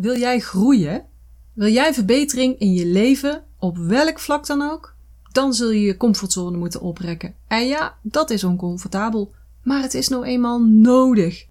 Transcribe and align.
Wil 0.00 0.18
jij 0.18 0.40
groeien? 0.40 1.04
Wil 1.52 1.68
jij 1.68 1.94
verbetering 1.94 2.58
in 2.58 2.72
je 2.72 2.86
leven, 2.86 3.44
op 3.58 3.78
welk 3.78 4.20
vlak 4.20 4.46
dan 4.46 4.62
ook? 4.62 4.94
Dan 5.32 5.54
zul 5.54 5.70
je 5.70 5.80
je 5.80 5.96
comfortzone 5.96 6.56
moeten 6.56 6.80
oprekken. 6.80 7.34
En 7.48 7.66
ja, 7.66 7.98
dat 8.02 8.30
is 8.30 8.44
oncomfortabel, 8.44 9.32
maar 9.62 9.82
het 9.82 9.94
is 9.94 10.08
nou 10.08 10.24
eenmaal 10.24 10.60
nodig. 10.60 11.46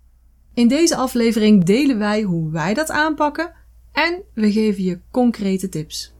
In 0.53 0.67
deze 0.67 0.95
aflevering 0.95 1.63
delen 1.63 1.97
wij 1.97 2.21
hoe 2.21 2.51
wij 2.51 2.73
dat 2.73 2.89
aanpakken 2.89 3.51
en 3.91 4.21
we 4.33 4.51
geven 4.51 4.83
je 4.83 4.99
concrete 5.11 5.69
tips. 5.69 6.13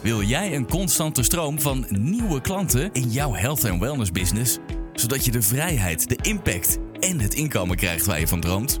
Wil 0.00 0.22
jij 0.22 0.56
een 0.56 0.68
constante 0.68 1.22
stroom 1.22 1.60
van 1.60 1.86
nieuwe 1.88 2.40
klanten 2.40 2.92
in 2.92 3.10
jouw 3.10 3.34
health 3.34 3.64
en 3.64 3.80
wellness 3.80 4.12
business, 4.12 4.58
zodat 4.92 5.24
je 5.24 5.30
de 5.30 5.42
vrijheid, 5.42 6.08
de 6.08 6.18
impact 6.22 6.78
en 7.00 7.20
het 7.20 7.34
inkomen 7.34 7.76
krijgt 7.76 8.06
waar 8.06 8.20
je 8.20 8.28
van 8.28 8.40
droomt? 8.40 8.80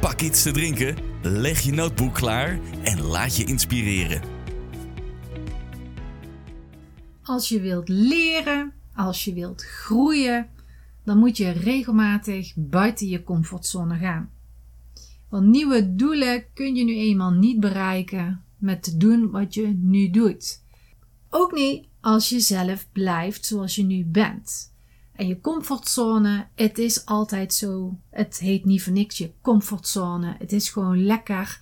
pak 0.00 0.20
iets 0.20 0.42
te 0.42 0.50
drinken, 0.50 0.96
leg 1.22 1.60
je 1.60 1.72
notebook 1.72 2.14
klaar 2.14 2.60
en 2.82 3.00
laat 3.00 3.36
je 3.36 3.44
inspireren. 3.44 4.22
Als 7.22 7.48
je 7.48 7.60
wilt 7.60 7.88
leren, 7.88 8.72
als 8.94 9.24
je 9.24 9.34
wilt 9.34 9.62
groeien, 9.62 10.48
dan 11.04 11.18
moet 11.18 11.36
je 11.36 11.50
regelmatig 11.50 12.52
buiten 12.56 13.08
je 13.08 13.22
comfortzone 13.22 13.98
gaan. 13.98 14.30
Want 15.28 15.46
nieuwe 15.46 15.94
doelen 15.94 16.44
kun 16.54 16.74
je 16.74 16.84
nu 16.84 16.96
eenmaal 16.96 17.30
niet 17.30 17.60
bereiken 17.60 18.42
met 18.58 18.82
te 18.82 18.96
doen 18.96 19.30
wat 19.30 19.54
je 19.54 19.66
nu 19.66 20.10
doet. 20.10 20.62
Ook 21.30 21.52
niet 21.52 21.86
als 22.00 22.28
je 22.28 22.40
zelf 22.40 22.86
blijft 22.92 23.46
zoals 23.46 23.74
je 23.74 23.84
nu 23.84 24.04
bent. 24.04 24.69
En 25.20 25.26
je 25.26 25.40
comfortzone, 25.40 26.46
het 26.54 26.78
is 26.78 27.06
altijd 27.06 27.54
zo. 27.54 27.98
Het 28.10 28.38
heet 28.38 28.64
niet 28.64 28.82
voor 28.82 28.92
niks 28.92 29.18
je 29.18 29.32
comfortzone. 29.42 30.36
Het 30.38 30.52
is 30.52 30.68
gewoon 30.68 31.04
lekker, 31.04 31.58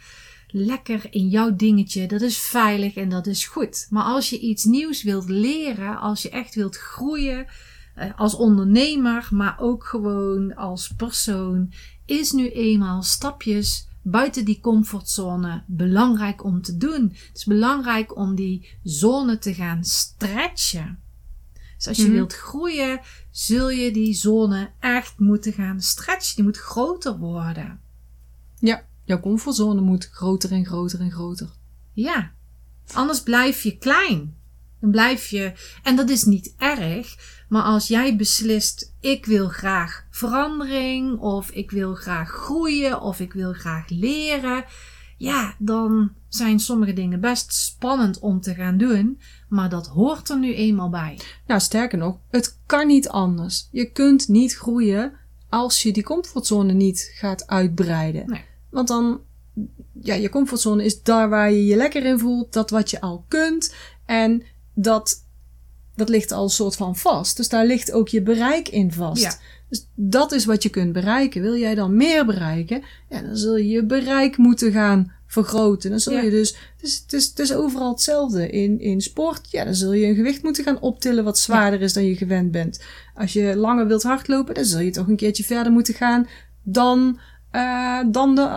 lekker 0.48 1.06
in 1.10 1.28
jouw 1.28 1.56
dingetje. 1.56 2.06
Dat 2.06 2.20
is 2.20 2.38
veilig 2.38 2.94
en 2.94 3.08
dat 3.08 3.26
is 3.26 3.46
goed. 3.46 3.86
Maar 3.90 4.02
als 4.02 4.30
je 4.30 4.38
iets 4.38 4.64
nieuws 4.64 5.02
wilt 5.02 5.28
leren, 5.28 5.98
als 5.98 6.22
je 6.22 6.30
echt 6.30 6.54
wilt 6.54 6.76
groeien, 6.76 7.46
eh, 7.94 8.18
als 8.18 8.34
ondernemer, 8.34 9.28
maar 9.30 9.56
ook 9.60 9.84
gewoon 9.84 10.54
als 10.54 10.92
persoon, 10.96 11.72
is 12.06 12.32
nu 12.32 12.50
eenmaal 12.50 13.02
stapjes 13.02 13.88
buiten 14.02 14.44
die 14.44 14.60
comfortzone 14.60 15.62
belangrijk 15.66 16.44
om 16.44 16.62
te 16.62 16.76
doen. 16.76 17.02
Het 17.08 17.36
is 17.36 17.44
belangrijk 17.44 18.16
om 18.16 18.34
die 18.34 18.68
zone 18.82 19.38
te 19.38 19.54
gaan 19.54 19.84
stretchen. 19.84 21.02
Dus 21.76 21.88
als 21.88 21.96
je 21.96 22.02
Mhm. 22.02 22.12
wilt 22.12 22.34
groeien, 22.34 23.00
zul 23.38 23.70
je 23.70 23.90
die 23.90 24.14
zone 24.14 24.70
echt 24.80 25.18
moeten 25.18 25.52
gaan 25.52 25.80
stretchen. 25.80 26.34
Die 26.34 26.44
moet 26.44 26.56
groter 26.56 27.18
worden. 27.18 27.80
Ja, 28.58 28.84
jouw 29.04 29.20
comfortzone 29.20 29.80
moet 29.80 30.08
groter 30.12 30.52
en 30.52 30.66
groter 30.66 31.00
en 31.00 31.10
groter. 31.10 31.48
Ja, 31.92 32.32
anders 32.92 33.22
blijf 33.22 33.62
je 33.62 33.78
klein. 33.78 34.36
Dan 34.80 34.90
blijf 34.90 35.26
je, 35.26 35.52
en 35.82 35.96
dat 35.96 36.08
is 36.08 36.24
niet 36.24 36.54
erg, 36.56 37.16
maar 37.48 37.62
als 37.62 37.88
jij 37.88 38.16
beslist: 38.16 38.94
ik 39.00 39.26
wil 39.26 39.48
graag 39.48 40.06
verandering, 40.10 41.18
of 41.18 41.50
ik 41.50 41.70
wil 41.70 41.94
graag 41.94 42.30
groeien, 42.30 43.00
of 43.00 43.20
ik 43.20 43.32
wil 43.32 43.52
graag 43.52 43.88
leren, 43.88 44.64
ja, 45.16 45.54
dan 45.58 46.12
zijn 46.28 46.60
sommige 46.60 46.92
dingen 46.92 47.20
best 47.20 47.54
spannend 47.54 48.18
om 48.18 48.40
te 48.40 48.54
gaan 48.54 48.78
doen, 48.78 49.20
maar 49.48 49.68
dat 49.68 49.86
hoort 49.86 50.28
er 50.28 50.38
nu 50.38 50.54
eenmaal 50.54 50.90
bij. 50.90 51.18
Nou, 51.46 51.60
sterker 51.60 51.98
nog, 51.98 52.18
het 52.30 52.58
kan 52.66 52.86
niet 52.86 53.08
anders. 53.08 53.68
Je 53.70 53.90
kunt 53.90 54.28
niet 54.28 54.54
groeien 54.54 55.12
als 55.48 55.82
je 55.82 55.92
die 55.92 56.02
comfortzone 56.02 56.72
niet 56.72 57.12
gaat 57.14 57.46
uitbreiden. 57.46 58.30
Nee. 58.30 58.44
Want 58.70 58.88
dan, 58.88 59.20
ja, 60.00 60.14
je 60.14 60.28
comfortzone 60.28 60.84
is 60.84 61.02
daar 61.02 61.28
waar 61.28 61.52
je 61.52 61.66
je 61.66 61.76
lekker 61.76 62.04
in 62.04 62.18
voelt, 62.18 62.52
dat 62.52 62.70
wat 62.70 62.90
je 62.90 63.00
al 63.00 63.24
kunt. 63.28 63.74
En 64.06 64.42
dat, 64.74 65.24
dat 65.94 66.08
ligt 66.08 66.32
al 66.32 66.42
een 66.42 66.50
soort 66.50 66.76
van 66.76 66.96
vast. 66.96 67.36
Dus 67.36 67.48
daar 67.48 67.66
ligt 67.66 67.92
ook 67.92 68.08
je 68.08 68.22
bereik 68.22 68.68
in 68.68 68.92
vast. 68.92 69.22
Ja. 69.22 69.34
Dus 69.68 69.88
dat 69.94 70.32
is 70.32 70.44
wat 70.44 70.62
je 70.62 70.68
kunt 70.68 70.92
bereiken. 70.92 71.42
Wil 71.42 71.56
jij 71.56 71.74
dan 71.74 71.96
meer 71.96 72.26
bereiken? 72.26 72.82
Ja, 73.08 73.22
dan 73.22 73.36
zul 73.36 73.56
je 73.56 73.68
je 73.68 73.84
bereik 73.84 74.36
moeten 74.36 74.72
gaan 74.72 75.12
vergroten. 75.28 75.90
Dan 75.90 76.00
zul 76.00 76.12
Ja. 76.12 76.20
je 76.22 76.30
dus, 76.30 76.48
het 76.48 76.82
is, 76.88 76.98
het, 77.02 77.12
is, 77.12 77.26
het 77.26 77.38
is 77.38 77.54
overal 77.54 77.90
hetzelfde. 77.90 78.50
In, 78.50 78.80
in 78.80 79.00
sport, 79.00 79.50
ja, 79.50 79.64
dan 79.64 79.74
zul 79.74 79.92
je 79.92 80.06
een 80.06 80.14
gewicht 80.14 80.42
moeten 80.42 80.64
gaan 80.64 80.80
optillen 80.80 81.24
wat 81.24 81.38
zwaarder 81.38 81.80
is 81.80 81.92
dan 81.92 82.04
je 82.04 82.16
gewend 82.16 82.50
bent. 82.50 82.84
Als 83.14 83.32
je 83.32 83.56
langer 83.56 83.86
wilt 83.86 84.02
hardlopen, 84.02 84.54
dan 84.54 84.64
zul 84.64 84.80
je 84.80 84.90
toch 84.90 85.08
een 85.08 85.16
keertje 85.16 85.44
verder 85.44 85.72
moeten 85.72 85.94
gaan 85.94 86.26
dan, 86.62 87.18
eh, 87.50 88.00
dan 88.10 88.34
de 88.34 88.40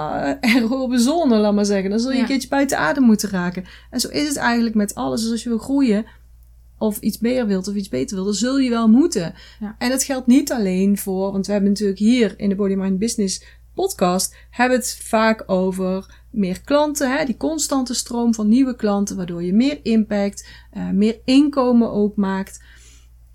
uh, 0.44 0.54
aerobe 0.56 0.98
zone, 0.98 1.36
laat 1.38 1.54
maar 1.54 1.66
zeggen. 1.66 1.90
Dan 1.90 2.00
zul 2.00 2.10
je 2.10 2.16
Ja. 2.16 2.22
een 2.22 2.28
keertje 2.28 2.48
buiten 2.50 2.78
adem 2.78 3.04
moeten 3.04 3.30
raken. 3.30 3.64
En 3.90 4.00
zo 4.00 4.08
is 4.08 4.28
het 4.28 4.38
eigenlijk 4.38 4.76
met 4.76 4.96
alles. 4.96 5.22
Dus 5.22 5.32
als 5.32 5.44
je 5.44 5.50
wil 5.50 5.58
groeien, 5.58 6.06
of 6.78 7.00
iets 7.00 7.20
meer 7.20 7.48
wilt 7.48 7.68
of 7.68 7.76
iets 7.76 7.90
beter 7.90 8.16
wilt, 8.16 8.28
dan 8.28 8.36
zul 8.38 8.58
je 8.60 8.70
wel 8.70 8.88
moeten. 8.88 9.34
Ja. 9.60 9.76
En 9.78 9.90
dat 9.90 10.04
geldt 10.04 10.28
niet 10.28 10.52
alleen 10.52 10.98
voor, 10.98 11.32
want 11.32 11.46
we 11.46 11.52
hebben 11.52 11.70
natuurlijk 11.70 12.00
hier 12.00 12.34
in 12.38 12.50
de 12.50 12.56
Body 12.56 12.74
Mind 12.74 13.00
Business 13.00 13.44
podcast, 13.74 14.36
hebben 14.50 14.78
het 14.78 14.98
vaak 15.02 15.44
over 15.46 16.20
meer 16.30 16.62
klanten, 16.62 17.18
hè, 17.18 17.26
die 17.26 17.38
constante 17.38 17.94
stroom 17.94 18.34
van 18.34 18.48
nieuwe 18.48 18.76
klanten, 18.76 19.16
waardoor 19.16 19.44
je 19.44 19.54
meer 19.54 19.80
impact, 19.84 20.48
eh, 20.72 20.90
meer 20.90 21.20
inkomen 21.26 21.92
ook 21.92 22.16
maakt. 22.16 22.62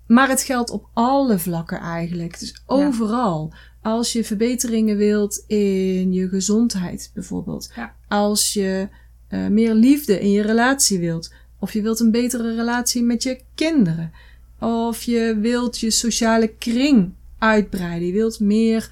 Maar 0.07 0.29
het 0.29 0.41
geldt 0.41 0.69
op 0.69 0.89
alle 0.93 1.39
vlakken 1.39 1.79
eigenlijk. 1.79 2.39
Dus 2.39 2.61
overal. 2.65 3.53
Als 3.81 4.13
je 4.13 4.23
verbeteringen 4.23 4.97
wilt 4.97 5.43
in 5.47 6.13
je 6.13 6.27
gezondheid 6.27 7.11
bijvoorbeeld. 7.13 7.71
Ja. 7.75 7.95
Als 8.07 8.53
je 8.53 8.87
eh, 9.27 9.47
meer 9.47 9.73
liefde 9.73 10.19
in 10.19 10.31
je 10.31 10.41
relatie 10.41 10.99
wilt. 10.99 11.33
Of 11.59 11.73
je 11.73 11.81
wilt 11.81 11.99
een 11.99 12.11
betere 12.11 12.55
relatie 12.55 13.03
met 13.03 13.23
je 13.23 13.41
kinderen. 13.55 14.11
Of 14.59 15.03
je 15.03 15.37
wilt 15.41 15.79
je 15.79 15.91
sociale 15.91 16.47
kring 16.47 17.13
uitbreiden. 17.37 18.07
Je 18.07 18.13
wilt 18.13 18.39
meer 18.39 18.91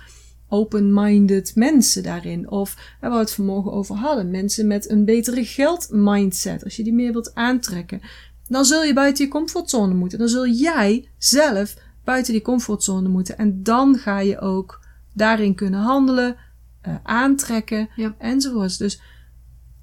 open-minded 0.55 1.51
mensen 1.55 2.03
daarin. 2.03 2.49
Of 2.49 2.95
waar 3.01 3.11
we 3.11 3.17
het 3.17 3.31
vanmorgen 3.31 3.71
over 3.71 3.95
hadden. 3.95 4.31
Mensen 4.31 4.67
met 4.67 4.89
een 4.89 5.05
betere 5.05 5.45
geldmindset. 5.45 6.63
Als 6.63 6.75
je 6.75 6.83
die 6.83 6.93
meer 6.93 7.11
wilt 7.11 7.35
aantrekken. 7.35 8.01
Dan 8.47 8.65
zul 8.65 8.83
je 8.83 8.93
buiten 8.93 9.25
je 9.25 9.31
comfortzone 9.31 9.93
moeten. 9.93 10.19
Dan 10.19 10.27
zul 10.27 10.47
jij 10.47 11.07
zelf 11.17 11.75
buiten 12.03 12.33
die 12.33 12.41
comfortzone 12.41 13.09
moeten. 13.09 13.37
En 13.37 13.63
dan 13.63 13.95
ga 13.97 14.19
je 14.19 14.39
ook 14.39 14.79
daarin 15.13 15.55
kunnen 15.55 15.79
handelen, 15.79 16.35
eh, 16.81 16.95
aantrekken 17.03 17.89
Ja. 17.95 18.15
enzovoorts. 18.17 18.77
Dus 18.77 19.01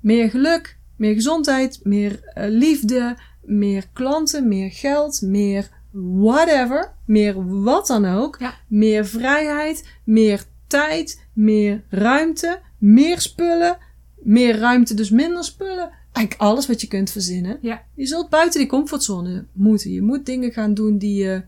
meer 0.01 0.31
geluk, 0.31 0.79
meer 0.97 1.15
gezondheid, 1.15 1.81
meer 1.83 2.21
eh, 2.25 2.49
liefde, 2.49 3.17
meer 3.43 3.89
klanten, 3.93 4.49
meer 4.49 4.71
geld, 4.71 5.21
meer 5.23 5.69
whatever, 5.93 6.93
meer 7.07 7.63
wat 7.63 7.87
dan 7.87 8.05
ook. 8.07 8.37
Ja. 8.39 8.55
Meer 8.69 9.07
vrijheid, 9.07 9.89
meer 10.05 10.45
tijd, 10.73 11.25
meer 11.33 11.83
ruimte, 11.89 12.61
meer 12.79 13.21
spullen, 13.21 13.77
meer 14.23 14.59
ruimte, 14.59 14.95
dus 14.95 15.11
minder 15.11 15.45
spullen. 15.45 15.91
Eigenlijk 16.13 16.51
alles 16.51 16.67
wat 16.67 16.81
je 16.81 16.87
kunt 16.87 17.11
verzinnen. 17.11 17.59
Ja. 17.61 17.83
Je 17.95 18.07
zult 18.07 18.29
buiten 18.29 18.61
die 18.61 18.69
comfortzone 18.69 19.45
moeten. 19.53 19.91
Je 19.93 20.03
moet 20.03 20.27
dingen 20.27 20.53
gaan 20.53 20.75
doen 20.75 20.99
die 20.99 21.25
je 21.25 21.43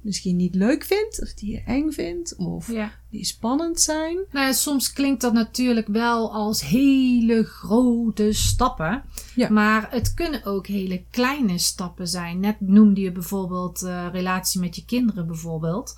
misschien 0.00 0.36
niet 0.36 0.54
leuk 0.54 0.84
vindt, 0.84 1.22
of 1.22 1.34
die 1.34 1.50
je 1.52 1.62
eng 1.66 1.90
vindt, 1.90 2.36
of 2.36 2.72
Ja. 2.72 2.92
die 3.10 3.24
spannend 3.24 3.80
zijn. 3.80 4.16
Nou 4.30 4.46
ja, 4.46 4.52
soms 4.52 4.92
klinkt 4.92 5.20
dat 5.20 5.32
natuurlijk 5.32 5.86
wel 5.86 6.32
als 6.32 6.60
hele 6.62 7.44
grote 7.44 8.32
stappen. 8.32 9.02
Ja. 9.34 9.48
Maar 9.50 9.86
het 9.90 10.14
kunnen 10.14 10.44
ook 10.44 10.66
hele 10.66 11.04
kleine 11.10 11.58
stappen 11.58 12.08
zijn. 12.08 12.40
Net 12.40 12.60
noemde 12.60 13.00
je 13.00 13.12
bijvoorbeeld 13.12 13.82
eh, 13.82 14.06
relatie 14.12 14.60
met 14.60 14.76
je 14.76 14.84
kinderen 14.84 15.26
bijvoorbeeld. 15.26 15.94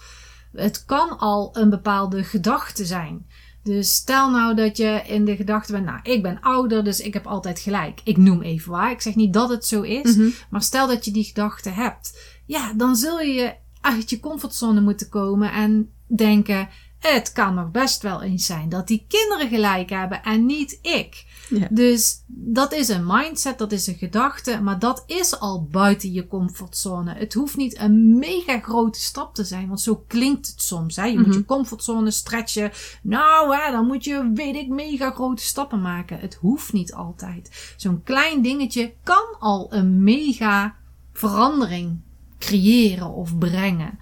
Het 0.53 0.85
kan 0.85 1.19
al 1.19 1.51
een 1.57 1.71
bepaalde 1.71 2.25
gedachte 2.25 2.85
zijn. 2.85 3.27
Dus 3.63 3.95
stel 3.95 4.31
nou 4.31 4.55
dat 4.55 4.77
je 4.77 5.03
in 5.07 5.25
de 5.25 5.37
gedachte 5.37 5.73
bent, 5.73 5.85
nou, 5.85 5.99
ik 6.03 6.23
ben 6.23 6.41
ouder, 6.41 6.85
dus 6.85 7.01
ik 7.01 7.15
heb 7.15 7.27
altijd 7.27 7.61
gelijk. 7.61 8.01
Ik 8.05 8.17
noem 8.17 8.43
even 8.43 8.71
waar. 8.71 8.91
Ik 8.91 9.01
zeg 9.01 9.15
niet 9.15 9.33
dat 9.33 9.49
het 9.49 9.67
zo 9.67 9.83
is, 9.83 10.17
Mhm. 10.17 10.29
maar 10.51 10.63
stel 10.63 10.87
dat 10.87 11.05
je 11.05 11.11
die 11.11 11.25
gedachte 11.25 11.71
hebt. 11.71 12.19
Ja, 12.47 12.73
dan 12.73 12.97
zul 12.97 13.21
je 13.21 13.55
uit 13.81 14.11
je 14.11 14.21
comfortzone 14.21 14.81
moeten 14.81 15.09
komen 15.09 15.53
en 15.53 15.93
denken, 16.07 16.69
Het 16.99 17.33
kan 17.33 17.55
nog 17.55 17.71
best 17.71 18.03
wel 18.03 18.23
eens 18.23 18.47
zijn 18.47 18.69
dat 18.69 18.87
die 18.87 19.05
kinderen 19.09 19.49
gelijk 19.49 19.91
hebben 19.91 20.23
en 20.23 20.47
niet 20.47 20.79
ik. 20.83 21.25
Ja. 21.49 21.69
Dus 21.71 22.23
dat 22.27 22.73
is 22.73 22.89
een 22.89 23.07
mindset, 23.07 23.59
dat 23.59 23.73
is 23.73 23.87
een 23.87 23.95
gedachte, 23.97 24.61
maar 24.63 24.79
dat 24.79 25.05
is 25.07 25.41
al 25.41 25.65
buiten 25.71 26.13
je 26.13 26.27
comfortzone. 26.27 27.15
Het 27.15 27.35
hoeft 27.35 27.57
niet 27.57 27.79
een 27.79 28.19
mega 28.19 28.61
grote 28.61 29.01
stap 29.01 29.35
te 29.35 29.45
zijn, 29.45 29.69
want 29.69 29.81
zo 29.81 30.05
klinkt 30.07 30.47
het 30.47 30.63
soms. 30.63 30.97
Hè? 30.97 31.05
Je 31.05 31.17
moet 31.19 31.27
Mhm. 31.27 31.37
je 31.37 31.45
comfortzone 31.45 32.11
stretchen. 32.11 32.71
Nou, 33.03 33.57
hè, 33.57 33.71
dan 33.73 33.87
moet 33.87 34.05
je, 34.05 34.31
weet 34.35 34.55
ik, 34.55 34.69
mega 34.69 35.11
grote 35.11 35.43
stappen 35.43 35.81
maken. 35.81 36.19
Het 36.19 36.35
hoeft 36.35 36.73
niet 36.73 36.93
altijd. 36.95 37.75
Zo'n 37.77 38.03
klein 38.03 38.43
dingetje 38.43 38.93
kan 39.03 39.37
al 39.39 39.73
een 39.73 40.03
mega 40.03 40.77
verandering 41.13 42.01
creëren 42.39 43.11
of 43.15 43.39
brengen. 43.39 43.99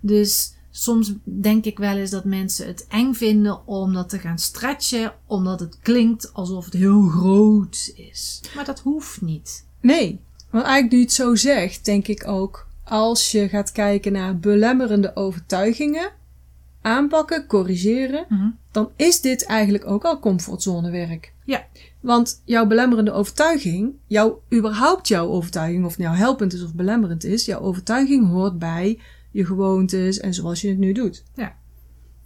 Dus 0.00 0.54
soms 0.78 1.12
denk 1.24 1.64
ik 1.64 1.78
wel 1.78 1.96
eens 1.96 2.10
dat 2.10 2.24
mensen 2.24 2.66
het 2.66 2.86
eng 2.88 3.12
vinden 3.12 3.66
om 3.66 3.92
dat 3.92 4.08
te 4.08 4.18
gaan 4.18 4.38
stretchen, 4.38 5.12
omdat 5.26 5.60
het 5.60 5.78
klinkt 5.82 6.32
alsof 6.34 6.64
het 6.64 6.74
heel 6.74 7.02
groot 7.02 7.92
is. 7.94 8.40
Maar 8.54 8.64
dat 8.64 8.80
hoeft 8.80 9.20
niet. 9.20 9.66
Nee, 9.80 10.20
want 10.50 10.64
eigenlijk 10.64 10.92
nu 10.92 10.98
je 10.98 11.04
het 11.04 11.12
zo 11.14 11.34
zegt, 11.34 11.84
denk 11.84 12.06
ik 12.08 12.26
ook, 12.28 12.66
als 12.84 13.30
je 13.32 13.48
gaat 13.48 13.72
kijken 13.72 14.12
naar 14.12 14.38
belemmerende 14.38 15.16
overtuigingen, 15.16 16.10
aanpakken, 16.82 17.46
corrigeren, 17.46 18.24
Mhm. 18.28 18.48
dan 18.70 18.90
is 18.96 19.20
dit 19.20 19.44
eigenlijk 19.44 19.86
ook 19.86 20.04
al 20.04 20.18
comfortzonewerk. 20.18 21.32
Ja. 21.44 21.66
Want 22.00 22.42
jouw 22.44 22.66
belemmerende 22.66 23.12
overtuiging, 23.12 23.92
jouw, 24.06 24.42
überhaupt 24.54 25.08
jouw 25.08 25.28
overtuiging, 25.28 25.84
of 25.84 25.90
het 25.90 26.00
nou 26.00 26.16
helpend 26.16 26.52
is 26.52 26.62
of 26.62 26.74
belemmerend 26.74 27.24
is, 27.24 27.44
jouw 27.44 27.60
overtuiging 27.60 28.28
hoort 28.28 28.58
bij 28.58 28.98
je 29.36 29.46
gewoontes 29.46 30.18
en 30.18 30.34
zoals 30.34 30.60
je 30.60 30.68
het 30.68 30.78
nu 30.78 30.92
doet. 30.92 31.24
Ja. 31.34 31.56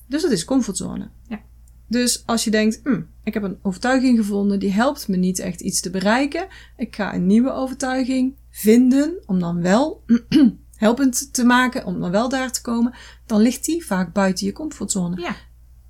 Dus 0.07 0.23
dat 0.23 0.31
is 0.31 0.45
comfortzone. 0.45 1.09
Ja. 1.29 1.41
Dus 1.87 2.23
als 2.27 2.45
je 2.45 2.51
denkt, 2.51 2.81
hm, 2.85 3.01
ik 3.25 3.35
heb 3.35 3.43
een 3.43 3.59
overtuiging 3.63 4.19
gevonden, 4.19 4.59
die 4.59 4.73
helpt 4.73 5.09
me 5.09 5.17
niet 5.17 5.39
echt 5.39 5.61
iets 5.61 5.81
te 5.81 5.91
bereiken. 5.91 6.47
Ik 6.77 6.97
ga 6.97 7.15
een 7.15 7.27
nieuwe 7.27 7.53
overtuiging 7.53 8.37
vinden 8.51 9.23
om 9.27 9.39
dan 9.39 9.61
wel 9.61 10.05
helpend 10.77 11.33
te 11.33 11.45
maken, 11.45 11.85
om 11.85 12.01
dan 12.01 12.11
wel 12.11 12.29
daar 12.29 12.53
te 12.53 12.63
komen. 12.63 12.95
Dan 13.27 13.41
ligt 13.41 13.65
die 13.65 13.87
vaak 13.87 14.13
buiten 14.13 14.47
je 14.47 14.53
comfortzone. 14.53 15.21
Ja. 15.21 15.37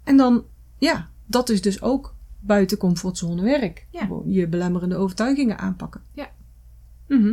En 0.05 0.17
dan, 0.17 0.45
ja, 0.79 1.11
dat 1.27 1.49
is 1.49 1.63
dus 1.63 1.83
ook 1.83 2.15
buiten 2.41 2.79
comfortzone 2.79 3.43
werk. 3.43 3.87
Ja. 3.91 4.09
Je 4.27 4.49
belemmerende 4.49 4.97
overtuigingen 4.97 5.59
aanpakken. 5.59 6.03
Ja. 6.13 6.31
Mhm. 7.09 7.33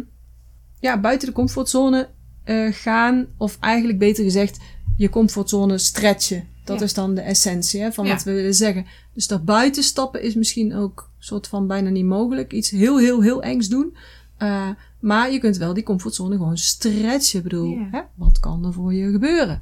Ja, 0.79 0.99
buiten 0.99 1.27
de 1.27 1.33
comfortzone 1.33 2.09
eh, 2.47 2.67
gaan, 2.73 3.25
of 3.37 3.57
eigenlijk 3.59 3.99
beter 3.99 4.23
gezegd, 4.23 4.59
je 4.95 5.09
comfortzone 5.09 5.77
stretchen. 5.77 6.47
Dat 6.63 6.79
Ja. 6.79 6.85
is 6.85 6.93
dan 6.93 7.13
de 7.15 7.21
essentie 7.21 7.81
hè, 7.81 7.91
van 7.91 8.05
Ja. 8.05 8.13
wat 8.13 8.23
we 8.23 8.31
willen 8.33 8.53
zeggen. 8.53 8.85
Dus 9.13 9.27
daar 9.27 9.43
buiten 9.43 9.83
stappen 9.83 10.21
is 10.21 10.35
misschien 10.35 10.75
ook 10.75 11.11
soort 11.17 11.47
van 11.47 11.67
bijna 11.67 11.89
niet 11.89 12.05
mogelijk. 12.05 12.53
Iets 12.53 12.69
heel, 12.69 12.97
heel, 12.99 13.21
heel 13.21 13.41
engs 13.41 13.67
doen. 13.67 13.97
Eh, 14.37 14.69
maar 14.99 15.31
je 15.31 15.39
kunt 15.39 15.57
wel 15.57 15.73
die 15.73 15.83
comfortzone 15.83 16.35
gewoon 16.35 16.57
stretchen. 16.57 17.37
Ik 17.37 17.43
bedoel, 17.43 17.69
Ja. 17.69 17.87
hè, 17.91 18.01
wat 18.15 18.39
kan 18.39 18.65
er 18.65 18.73
voor 18.73 18.93
je 18.93 19.11
gebeuren? 19.11 19.61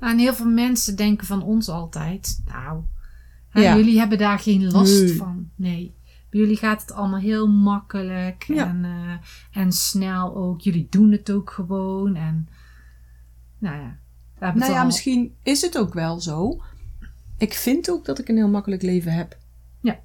Nou, 0.00 0.12
en 0.12 0.18
heel 0.18 0.34
veel 0.34 0.46
mensen 0.50 0.96
denken 0.96 1.26
van 1.26 1.42
ons 1.42 1.68
altijd, 1.68 2.42
nou, 2.46 2.80
Ja. 3.52 3.76
jullie 3.76 3.98
hebben 3.98 4.18
daar 4.18 4.38
geen 4.38 4.70
last 4.70 5.00
Nee. 5.02 5.16
van. 5.16 5.48
Nee. 5.56 5.94
Bij 6.34 6.42
jullie 6.42 6.58
gaat 6.58 6.80
het 6.80 6.92
allemaal 6.92 7.20
heel 7.20 7.48
makkelijk 7.48 8.44
Ja. 8.46 8.68
en, 8.68 8.84
eh, 8.84 9.62
en 9.62 9.72
snel 9.72 10.36
ook. 10.36 10.60
Jullie 10.60 10.86
doen 10.90 11.12
het 11.12 11.30
ook 11.30 11.50
gewoon. 11.50 12.14
En 12.14 12.48
nou 13.58 13.76
ja, 13.76 13.98
Nou 14.54 14.72
ja, 14.72 14.84
misschien 14.84 15.34
is 15.42 15.60
het 15.60 15.78
ook 15.78 15.94
wel 15.94 16.20
zo. 16.20 16.62
Ik 17.38 17.52
vind 17.52 17.90
ook 17.90 18.04
dat 18.04 18.18
ik 18.18 18.28
een 18.28 18.36
heel 18.36 18.48
makkelijk 18.48 18.82
leven 18.82 19.12
heb. 19.12 19.38
Ja. 19.80 20.00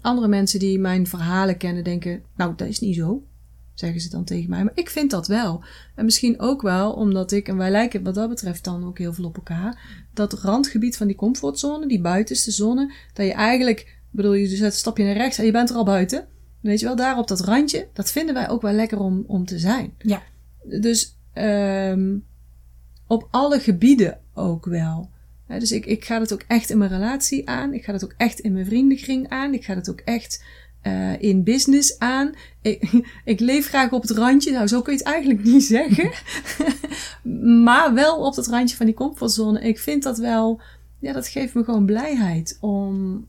Andere 0.00 0.28
mensen 0.28 0.58
die 0.58 0.78
mijn 0.78 1.06
verhalen 1.06 1.56
kennen 1.56 1.84
denken, 1.84 2.22
nou 2.36 2.52
dat 2.56 2.68
is 2.68 2.80
niet 2.80 2.96
zo. 2.96 3.26
Zeggen 3.74 4.00
ze 4.00 4.10
dan 4.10 4.24
tegen 4.24 4.50
mij. 4.50 4.64
Maar 4.64 4.72
ik 4.74 4.90
vind 4.90 5.10
dat 5.10 5.26
wel. 5.26 5.64
En 5.94 6.04
misschien 6.04 6.40
ook 6.40 6.62
wel 6.62 6.92
omdat 6.92 7.32
ik, 7.32 7.48
en 7.48 7.56
wij 7.56 7.70
lijken 7.70 8.02
wat 8.02 8.14
dat 8.14 8.28
betreft 8.28 8.64
dan 8.64 8.84
ook 8.84 8.98
heel 8.98 9.12
veel 9.12 9.24
op 9.24 9.36
elkaar. 9.36 10.04
Dat 10.14 10.32
randgebied 10.32 10.96
van 10.96 11.06
die 11.06 11.16
comfortzone, 11.16 11.88
die 11.88 12.00
buitenste 12.00 12.50
zone. 12.50 12.92
Dat 13.12 13.26
je 13.26 13.32
eigenlijk, 13.32 14.00
bedoel 14.12 14.32
je 14.32 14.46
zet 14.46 14.72
een 14.72 14.72
stapje 14.72 15.04
naar 15.04 15.16
rechts 15.16 15.38
en 15.38 15.44
je 15.44 15.52
bent 15.52 15.70
er 15.70 15.76
al 15.76 15.84
buiten. 15.84 16.26
Weet 16.60 16.80
je 16.80 16.86
wel, 16.86 16.96
daar 16.96 17.18
op 17.18 17.28
dat 17.28 17.40
randje. 17.40 17.88
Dat 17.92 18.10
vinden 18.10 18.34
wij 18.34 18.48
ook 18.48 18.62
wel 18.62 18.72
lekker 18.72 18.98
om, 18.98 19.24
om 19.26 19.44
te 19.44 19.58
zijn. 19.58 19.94
Ja. 19.98 20.22
Dus 20.62 21.16
ehm, 21.32 22.16
op 23.06 23.28
alle 23.30 23.60
gebieden 23.60 24.18
ook 24.34 24.64
wel. 24.64 25.10
Dus 25.46 25.72
ik, 25.72 25.86
ik 25.86 26.04
ga 26.04 26.20
het 26.20 26.32
ook 26.32 26.44
echt 26.46 26.70
in 26.70 26.78
mijn 26.78 26.90
relatie 26.90 27.48
aan. 27.48 27.74
Ik 27.74 27.84
ga 27.84 27.92
het 27.92 28.04
ook 28.04 28.14
echt 28.16 28.38
in 28.38 28.52
mijn 28.52 28.66
vriendenkring 28.66 29.28
aan. 29.28 29.54
Ik 29.54 29.64
ga 29.64 29.74
het 29.74 29.90
ook 29.90 30.00
echt 30.00 30.44
eh, 30.82 31.22
in 31.22 31.44
business 31.44 31.98
aan. 31.98 32.34
Ik, 32.62 32.90
ik 33.24 33.40
leef 33.40 33.68
graag 33.68 33.92
op 33.92 34.02
het 34.02 34.10
randje. 34.10 34.52
Nou, 34.52 34.66
zo 34.66 34.82
kun 34.82 34.92
je 34.92 34.98
het 34.98 35.08
eigenlijk 35.08 35.44
niet 35.52 35.64
zeggen. 35.64 36.10
maar 37.64 37.94
wel 37.94 38.16
op 38.16 38.36
het 38.36 38.46
randje 38.46 38.76
van 38.76 38.86
die 38.86 38.94
comfortzone. 38.94 39.60
Ik 39.60 39.78
vind 39.78 40.02
dat 40.02 40.18
wel... 40.18 40.60
Ja, 40.98 41.12
dat 41.12 41.28
geeft 41.28 41.54
me 41.54 41.64
gewoon 41.64 41.86
blijheid 41.86 42.58
om, 42.60 43.26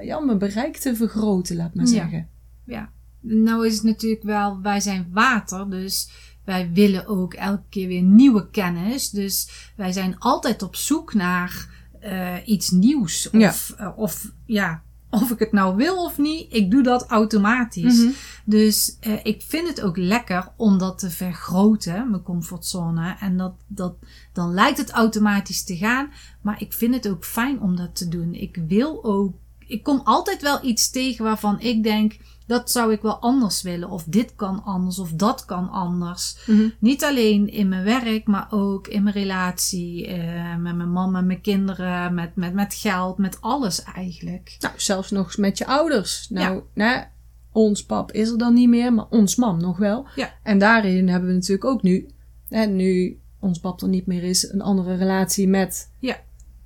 ja, 0.00 0.18
om 0.18 0.26
mijn 0.26 0.38
bereik 0.38 0.76
te 0.76 0.96
vergroten, 0.96 1.56
laat 1.56 1.74
maar 1.74 1.84
Ja. 1.86 1.90
zeggen. 1.90 2.28
ja. 2.64 2.90
Nou 3.22 3.66
is 3.66 3.74
het 3.74 3.82
natuurlijk 3.82 4.22
wel, 4.22 4.60
wij 4.60 4.80
zijn 4.80 5.08
water, 5.12 5.70
dus 5.70 6.10
wij 6.44 6.70
willen 6.72 7.06
ook 7.06 7.34
elke 7.34 7.62
keer 7.68 7.88
weer 7.88 8.02
nieuwe 8.02 8.50
kennis. 8.50 9.10
Dus 9.10 9.70
wij 9.76 9.92
zijn 9.92 10.18
altijd 10.18 10.62
op 10.62 10.76
zoek 10.76 11.14
naar 11.14 11.68
eh, 12.00 12.34
iets 12.44 12.70
nieuws. 12.70 13.30
Of, 13.48 13.74
eh, 13.78 13.98
of 13.98 14.32
ja, 14.44 14.82
of 15.10 15.30
ik 15.30 15.38
het 15.38 15.52
nou 15.52 15.76
wil 15.76 16.04
of 16.04 16.18
niet, 16.18 16.52
ik 16.52 16.70
doe 16.70 16.82
dat 16.82 17.06
automatisch. 17.06 17.98
Mhm. 17.98 18.10
Dus 18.44 18.96
eh, 19.00 19.12
ik 19.22 19.42
vind 19.42 19.68
het 19.68 19.80
ook 19.80 19.96
lekker 19.96 20.48
om 20.56 20.78
dat 20.78 20.98
te 20.98 21.10
vergroten, 21.10 22.10
mijn 22.10 22.22
comfortzone. 22.22 23.16
En 23.20 23.36
dat, 23.36 23.54
dat, 23.66 23.94
dan 24.32 24.54
lijkt 24.54 24.78
het 24.78 24.90
automatisch 24.90 25.64
te 25.64 25.76
gaan. 25.76 26.10
Maar 26.40 26.60
ik 26.60 26.72
vind 26.72 26.94
het 26.94 27.08
ook 27.08 27.24
fijn 27.24 27.60
om 27.60 27.76
dat 27.76 27.96
te 27.96 28.08
doen. 28.08 28.34
Ik 28.34 28.58
wil 28.66 29.04
ook, 29.04 29.34
ik 29.70 29.82
kom 29.82 30.00
altijd 30.04 30.42
wel 30.42 30.64
iets 30.64 30.90
tegen 30.90 31.24
waarvan 31.24 31.60
ik 31.60 31.82
denk, 31.82 32.16
dat 32.50 32.70
zou 32.70 32.92
ik 32.92 33.02
wel 33.02 33.18
anders 33.18 33.62
willen. 33.62 33.90
Of 33.90 34.04
dit 34.04 34.34
kan 34.36 34.62
anders, 34.64 34.98
of 34.98 35.12
dat 35.12 35.44
kan 35.44 35.70
anders. 35.70 36.36
Mhm. 36.46 36.68
Niet 36.78 37.04
alleen 37.04 37.48
in 37.48 37.68
mijn 37.68 37.84
werk, 37.84 38.26
maar 38.26 38.46
ook 38.50 38.88
in 38.88 39.02
mijn 39.02 39.14
relatie, 39.14 40.06
eh, 40.06 40.56
met 40.56 40.76
mijn 40.76 40.90
man, 40.90 41.10
met 41.10 41.24
mijn 41.24 41.40
kinderen, 41.40 42.14
met, 42.14 42.36
met, 42.36 42.54
met 42.54 42.74
geld, 42.74 43.18
met 43.18 43.40
alles 43.40 43.82
eigenlijk. 43.82 44.56
Nou, 44.60 44.74
zelfs 44.76 45.10
nog 45.10 45.36
met 45.36 45.58
je 45.58 45.66
ouders. 45.66 46.26
Nou, 46.28 46.62
nou, 46.74 47.04
ons 47.52 47.84
pap 47.84 48.12
is 48.12 48.30
er 48.30 48.38
dan 48.38 48.54
niet 48.54 48.68
meer, 48.68 48.92
maar 48.92 49.06
ons 49.10 49.36
mam 49.36 49.60
nog 49.60 49.78
wel. 49.78 50.06
Ja. 50.14 50.34
En 50.42 50.58
daarin 50.58 51.08
hebben 51.08 51.28
we 51.28 51.34
natuurlijk 51.34 51.64
ook 51.64 51.82
nu, 51.82 52.08
hè, 52.48 52.66
nu 52.66 53.20
ons 53.40 53.58
pap 53.58 53.82
er 53.82 53.88
niet 53.88 54.06
meer 54.06 54.22
is, 54.22 54.52
een 54.52 54.62
andere 54.62 54.94
relatie 54.94 55.48
met 55.48 55.90
Ja. 55.98 56.16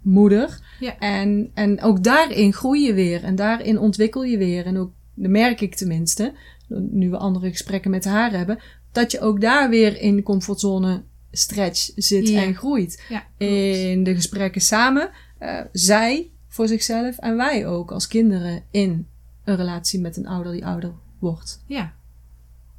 Moeder. 0.04 0.58
Ja. 0.80 0.98
En, 0.98 1.50
en 1.54 1.82
ook 1.82 2.02
daarin 2.04 2.52
groei 2.52 2.86
je 2.86 2.94
weer 2.94 3.24
en 3.24 3.36
daarin 3.36 3.78
ontwikkel 3.78 4.22
je 4.22 4.38
weer. 4.38 4.66
En 4.66 4.78
ook, 4.78 4.92
dat 5.14 5.30
merk 5.30 5.60
ik 5.60 5.74
tenminste, 5.74 6.32
nu 6.68 7.10
we 7.10 7.16
andere 7.16 7.50
gesprekken 7.50 7.90
met 7.90 8.04
haar 8.04 8.30
hebben, 8.30 8.58
dat 8.92 9.10
je 9.10 9.20
ook 9.20 9.40
daar 9.40 9.68
weer 9.70 10.00
in 10.00 10.22
comfortzone 10.22 11.02
stretch 11.30 11.90
zit 11.94 12.28
Ja. 12.28 12.42
en 12.42 12.54
groeit. 12.54 13.02
Ja. 13.08 13.26
In 13.46 14.04
de 14.04 14.14
gesprekken 14.14 14.60
samen, 14.60 15.10
eh, 15.38 15.60
zij 15.72 16.30
voor 16.48 16.68
zichzelf 16.68 17.18
en 17.18 17.36
wij 17.36 17.66
ook 17.66 17.92
als 17.92 18.06
kinderen 18.08 18.62
in 18.70 19.06
een 19.44 19.56
relatie 19.56 20.00
met 20.00 20.16
een 20.16 20.26
ouder 20.26 20.52
die 20.52 20.66
ouder 20.66 20.92
wordt. 21.18 21.62
ja. 21.66 21.94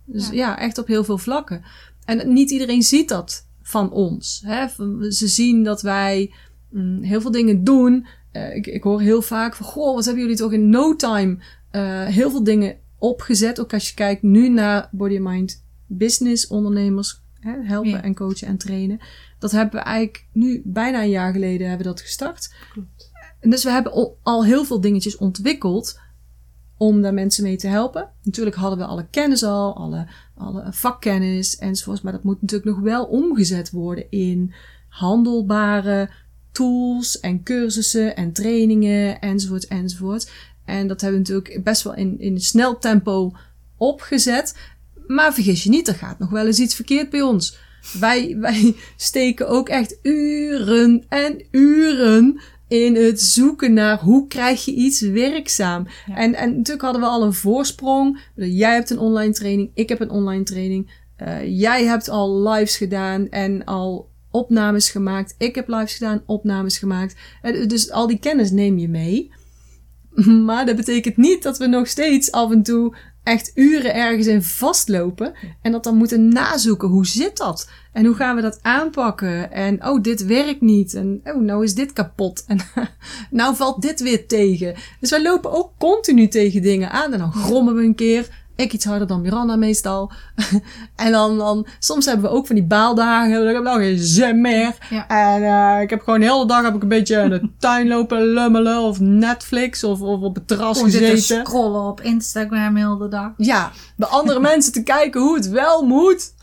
Dus 0.07 0.29
ja, 0.29 0.59
echt 0.59 0.77
op 0.77 0.87
heel 0.87 1.03
veel 1.03 1.17
vlakken. 1.17 1.63
En 2.05 2.33
niet 2.33 2.51
iedereen 2.51 2.81
ziet 2.83 3.09
dat 3.09 3.47
van 3.61 3.91
ons. 3.91 4.41
Hè? 4.45 4.67
Ze 5.11 5.27
zien 5.27 5.63
dat 5.63 5.81
wij 5.81 6.33
mm, 6.69 7.01
heel 7.03 7.21
veel 7.21 7.31
dingen 7.31 7.63
doen. 7.63 8.05
Eh, 8.31 8.55
ik, 8.55 8.67
ik 8.67 8.83
hoor 8.83 9.01
heel 9.01 9.21
vaak 9.21 9.55
van, 9.55 9.65
goh, 9.65 9.95
wat 9.95 10.05
hebben 10.05 10.23
jullie 10.23 10.37
toch 10.37 10.51
in 10.51 10.69
no 10.69 10.95
time 10.95 11.37
eh, 11.71 12.05
heel 12.05 12.29
veel 12.31 12.43
dingen 12.43 12.77
opgezet. 12.97 13.59
Ook 13.59 13.73
als 13.73 13.89
je 13.89 13.95
kijkt 13.95 14.21
nu 14.21 14.49
naar 14.49 14.89
Body 14.91 15.15
and 15.17 15.23
Mind 15.29 15.63
Business 15.87 16.47
ondernemers 16.47 17.21
hè, 17.39 17.61
helpen 17.63 17.89
Ja. 17.89 18.01
en 18.03 18.15
coachen 18.15 18.47
en 18.47 18.57
trainen. 18.57 18.99
Dat 19.39 19.51
hebben 19.51 19.79
we 19.79 19.85
eigenlijk 19.85 20.27
nu 20.31 20.61
bijna 20.65 21.01
een 21.03 21.09
jaar 21.09 21.31
geleden 21.31 21.67
hebben 21.67 21.85
we 21.87 21.93
dat 21.93 22.01
gestart. 22.01 22.53
Klopt. 22.71 23.11
En 23.39 23.49
dus 23.49 23.63
we 23.63 23.69
hebben 23.71 23.91
al- 23.91 24.17
al 24.23 24.45
heel 24.45 24.65
veel 24.65 24.81
dingetjes 24.81 25.17
ontwikkeld 25.17 25.99
om 26.77 27.01
daar 27.01 27.13
mensen 27.13 27.43
mee 27.43 27.55
te 27.57 27.67
helpen. 27.67 28.09
Natuurlijk 28.23 28.55
hadden 28.55 28.79
we 28.79 28.85
alle 28.85 29.07
kennis 29.09 29.43
al, 29.43 29.75
alle, 29.75 30.07
alle 30.35 30.65
vakkennis 30.69 31.57
enzovoorts. 31.57 32.01
Maar 32.01 32.11
dat 32.11 32.23
moet 32.23 32.41
natuurlijk 32.41 32.69
nog 32.75 32.79
wel 32.79 33.05
omgezet 33.05 33.71
worden 33.71 34.09
in 34.11 34.53
handelbare 34.89 36.09
tools 36.55 37.19
en 37.19 37.43
cursussen 37.43 38.15
en 38.15 38.33
trainingen 38.33 39.19
enzovoort 39.19 39.67
enzovoort. 39.67 40.31
En 40.65 40.87
dat 40.87 41.01
hebben 41.01 41.21
we 41.23 41.31
natuurlijk 41.31 41.63
best 41.63 41.83
wel 41.83 41.95
in, 41.95 42.19
in 42.19 42.39
snel 42.39 42.77
tempo 42.77 43.35
opgezet. 43.77 44.55
Maar 45.07 45.33
vergis 45.33 45.63
je 45.63 45.69
niet, 45.69 45.87
er 45.87 45.95
gaat 45.95 46.19
nog 46.19 46.29
wel 46.29 46.45
eens 46.45 46.59
iets 46.59 46.75
verkeerd 46.75 47.09
bij 47.09 47.21
ons. 47.21 47.57
Wij, 47.99 48.35
wij 48.47 48.75
steken 48.97 49.47
ook 49.47 49.69
echt 49.69 49.97
uren 50.01 51.05
en 51.09 51.43
uren 51.51 52.39
in 52.67 52.95
het 52.95 53.21
zoeken 53.21 53.73
naar 53.73 53.99
hoe 53.99 54.27
krijg 54.27 54.65
je 54.65 54.73
iets 54.73 55.01
werkzaam. 55.01 55.87
Ja. 56.05 56.15
En, 56.15 56.33
en 56.33 56.49
natuurlijk 56.49 56.81
hadden 56.81 57.01
we 57.01 57.07
al 57.07 57.23
een 57.23 57.33
voorsprong. 57.33 58.19
Jij 58.35 58.73
hebt 58.73 58.89
een 58.89 58.99
online 58.99 59.33
training, 59.33 59.71
ik 59.73 59.89
heb 59.89 59.99
een 59.99 60.09
online 60.09 60.43
training. 60.43 61.03
Eh, 61.15 61.59
jij 61.59 61.85
hebt 61.85 62.09
al 62.09 62.47
lives 62.49 62.77
gedaan 62.77 63.29
en 63.29 63.63
al 63.63 64.09
opnames 64.35 64.89
gemaakt. 64.89 65.35
Ik 65.37 65.55
heb 65.55 65.67
lives 65.67 65.93
gedaan, 65.93 66.23
opnames 66.25 66.77
gemaakt. 66.77 67.15
Eh, 67.41 67.67
dus 67.67 67.91
al 67.91 68.07
die 68.07 68.19
kennis 68.19 68.51
neem 68.51 68.77
je 68.77 68.89
mee. 68.89 69.31
Maar 70.45 70.65
dat 70.65 70.75
betekent 70.75 71.17
niet 71.17 71.43
dat 71.43 71.57
we 71.57 71.67
nog 71.67 71.87
steeds 71.87 72.31
af 72.31 72.51
en 72.51 72.63
toe 72.63 72.95
echt 73.23 73.51
uren 73.55 73.93
ergens 73.93 74.27
in 74.27 74.43
vastlopen. 74.43 75.33
En 75.61 75.71
dat 75.71 75.83
dan 75.83 75.95
moeten 75.95 76.27
nazoeken. 76.27 76.87
Hoe 76.87 77.05
zit 77.05 77.37
dat? 77.37 77.69
En 77.93 78.05
hoe 78.05 78.15
gaan 78.15 78.35
we 78.35 78.41
dat 78.41 78.59
aanpakken? 78.61 79.51
En 79.51 79.85
oh, 79.87 80.01
dit 80.01 80.25
werkt 80.25 80.61
niet. 80.61 80.93
En 80.93 81.21
oh, 81.23 81.41
nou 81.41 81.63
is 81.63 81.75
dit 81.75 81.93
kapot. 81.93 82.43
En 82.47 82.59
nou 83.29 83.55
valt 83.55 83.81
dit 83.81 84.01
weer 84.01 84.27
tegen. 84.27 84.75
Dus 84.99 85.09
wij 85.09 85.21
lopen 85.21 85.51
ook 85.51 85.71
continu 85.77 86.27
tegen 86.27 86.61
dingen 86.61 86.91
aan. 86.91 87.13
En 87.13 87.19
dan 87.19 87.33
grommen 87.33 87.75
we 87.75 87.81
een 87.81 87.95
keer. 87.95 88.44
Ik 88.55 88.73
iets 88.73 88.85
harder 88.85 89.07
dan 89.07 89.21
Miranda 89.21 89.55
meestal. 89.55 90.11
en 90.95 91.11
dan, 91.11 91.37
dan, 91.37 91.67
soms 91.79 92.05
hebben 92.05 92.29
we 92.29 92.37
ook 92.37 92.47
van 92.47 92.55
die 92.55 92.65
baaldagen. 92.65 93.33
Dan 93.33 93.47
heb 93.47 93.55
ik 93.55 93.63
nou 93.63 93.79
geen 93.79 93.97
zin 93.97 94.41
meer. 94.41 94.75
Ja. 94.89 95.07
En 95.07 95.41
uh, 95.41 95.81
ik 95.81 95.89
heb 95.89 96.01
gewoon 96.01 96.19
de 96.19 96.25
hele 96.25 96.47
dag 96.47 96.63
heb 96.63 96.75
ik 96.75 96.81
een 96.81 96.87
beetje 96.87 97.21
in 97.21 97.29
de 97.29 97.49
tuin 97.59 97.87
lopen 97.87 98.21
lummelen. 98.23 98.81
Of 98.81 98.99
Netflix. 98.99 99.83
Of, 99.83 100.01
of 100.01 100.21
op 100.21 100.35
het 100.35 100.47
terras 100.47 100.75
Gewoon 100.75 100.91
zitten 100.91 101.09
gezeten. 101.09 101.45
scrollen 101.45 101.81
op 101.81 102.01
Instagram 102.01 102.75
heel 102.75 102.97
de 102.97 103.07
dag. 103.07 103.31
Ja, 103.37 103.71
bij 103.95 104.07
andere 104.07 104.39
mensen 104.49 104.71
te 104.71 104.83
kijken 104.83 105.21
hoe 105.21 105.35
het 105.35 105.49
wel 105.49 105.85
moet. 105.85 106.33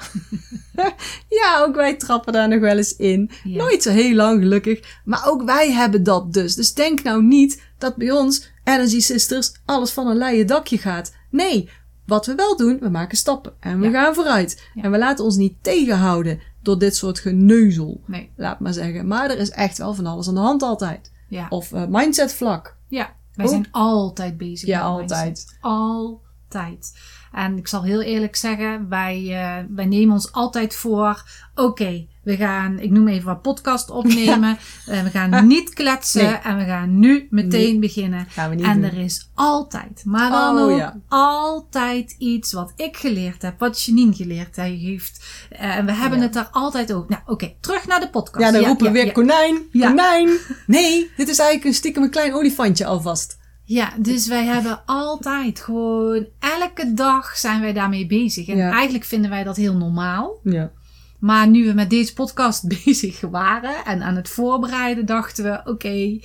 ja, 1.29 1.65
ook 1.67 1.75
wij 1.75 1.95
trappen 1.95 2.33
daar 2.33 2.49
nog 2.49 2.61
wel 2.61 2.77
eens 2.77 2.97
in. 2.97 3.31
Ja. 3.45 3.57
Nooit 3.57 3.83
zo 3.83 3.91
heel 3.91 4.15
lang 4.15 4.41
gelukkig. 4.41 5.01
Maar 5.05 5.23
ook 5.27 5.43
wij 5.43 5.73
hebben 5.73 6.03
dat 6.03 6.33
dus. 6.33 6.55
Dus 6.55 6.75
denk 6.75 7.03
nou 7.03 7.23
niet 7.23 7.63
dat 7.79 7.97
bij 7.97 8.11
ons, 8.11 8.51
Energy 8.65 9.01
Sisters, 9.01 9.53
alles 9.65 9.91
van 9.91 10.07
een 10.07 10.17
leien 10.17 10.47
dakje 10.47 10.79
gaat. 10.79 11.15
Nee, 11.31 11.69
wat 12.13 12.27
we 12.27 12.35
wel 12.35 12.57
doen, 12.57 12.79
we 12.81 12.89
maken 12.89 13.17
stappen. 13.17 13.53
En 13.61 13.81
we 13.81 13.87
Ja. 13.91 13.93
gaan 14.03 14.15
vooruit. 14.15 14.71
Ja. 14.75 14.83
En 14.83 14.91
we 14.91 14.99
laten 14.99 15.25
ons 15.25 15.37
niet 15.37 15.55
tegenhouden 15.63 16.41
door 16.63 16.79
dit 16.79 16.97
soort 16.97 17.19
geneuzel. 17.19 18.01
Nee, 18.07 18.31
Laat 18.37 18.61
maar 18.61 18.73
zeggen. 18.73 19.07
Maar 19.07 19.31
er 19.31 19.39
is 19.39 19.51
echt 19.51 19.79
wel 19.79 19.95
van 19.95 20.07
alles 20.07 20.29
aan 20.29 20.35
de 20.35 20.41
hand 20.41 20.63
altijd. 20.63 21.13
ja. 21.29 21.47
Of 21.49 21.73
uh, 21.73 21.83
mindset 21.89 22.35
vlak. 22.35 22.77
Ja, 22.89 23.13
wij 23.35 23.45
Ook- 23.47 23.51
zijn 23.53 23.69
altijd 23.71 24.37
bezig. 24.37 24.69
Ja, 24.69 24.97
mindset. 24.97 25.19
altijd. 25.19 25.59
Altijd. 25.61 26.99
En 27.33 27.57
ik 27.57 27.69
zal 27.69 27.83
heel 27.83 28.01
eerlijk 28.03 28.37
zeggen, 28.37 28.89
wij, 28.89 29.17
eh, 29.23 29.65
wij 29.69 29.85
nemen 29.87 30.13
ons 30.15 30.33
altijd 30.33 30.75
voor, 30.75 31.25
oké, 31.55 32.07
we 32.23 32.37
gaan, 32.37 32.79
ik 32.79 32.91
noem 32.91 33.09
even 33.09 33.27
wat 33.27 33.43
podcast 33.43 33.91
opnemen. 33.91 34.59
Eh, 34.87 35.03
we 35.03 35.11
gaan 35.11 35.47
niet 35.47 35.73
kletsen 35.73 36.25
Nee. 36.25 36.35
en 36.35 36.57
we 36.57 36.65
gaan 36.65 36.99
nu 36.99 37.27
meteen 37.31 37.71
Nee. 37.71 37.79
beginnen. 37.79 38.27
Gaan 38.29 38.51
we 38.51 38.55
niet 38.57 38.65
En 38.65 38.81
doen. 38.81 38.91
er 38.91 38.99
is 38.99 39.31
altijd, 39.35 40.03
maar 40.05 40.31
dan 40.31 40.57
Oh, 40.59 40.63
ook 40.73 40.79
ja. 40.79 41.01
altijd 41.09 42.15
iets 42.19 42.53
wat 42.53 42.73
ik 42.77 42.97
geleerd 42.97 43.43
heb, 43.43 43.59
wat 43.59 43.83
Janine 43.83 44.15
geleerd 44.15 44.57
heeft. 44.57 45.25
Eh, 45.51 45.77
en 45.77 45.87
we 45.87 45.93
hebben 45.93 46.19
Ja. 46.19 46.25
het 46.25 46.33
daar 46.33 46.49
altijd 46.53 46.93
over. 46.93 47.11
Nou, 47.11 47.23
oké, 47.27 47.53
terug 47.61 47.87
naar 47.87 48.01
de 48.01 48.11
podcast. 48.11 48.45
Ja, 48.45 48.51
dan 48.53 48.65
roepen 48.69 48.87
we 48.87 48.93
weer 48.93 49.13
konijn, 49.13 49.59
konijn. 49.81 50.29
Nee, 50.67 51.11
dit 51.17 51.29
is 51.29 51.39
eigenlijk 51.39 51.69
een 51.69 51.75
stiekem 51.75 52.03
een 52.03 52.11
klein 52.11 52.35
olifantje 52.35 52.87
alvast. 52.87 53.41
Ja, 53.65 53.93
dus 53.99 54.27
wij 54.29 54.45
hebben 54.45 54.83
altijd 54.87 55.61
gewoon 55.61 56.27
elke 56.39 56.95
dag 56.95 57.37
zijn 57.37 57.61
wij 57.61 57.73
daarmee 57.73 58.07
bezig. 58.07 58.49
En 58.49 58.61
eigenlijk 58.61 59.05
vinden 59.05 59.31
wij 59.31 59.45
dat 59.45 59.57
heel 59.57 59.77
normaal. 59.77 60.41
Ja. 60.43 60.71
Maar 61.23 61.49
nu 61.49 61.67
we 61.67 61.73
met 61.73 61.91
deze 61.91 62.13
podcast 62.15 62.69
bezig 62.85 63.21
waren 63.21 63.85
en 63.85 64.03
aan 64.03 64.17
het 64.17 64.29
voorbereiden, 64.29 65.07
dachten 65.07 65.45
we: 65.45 65.61
oké, 65.71 66.21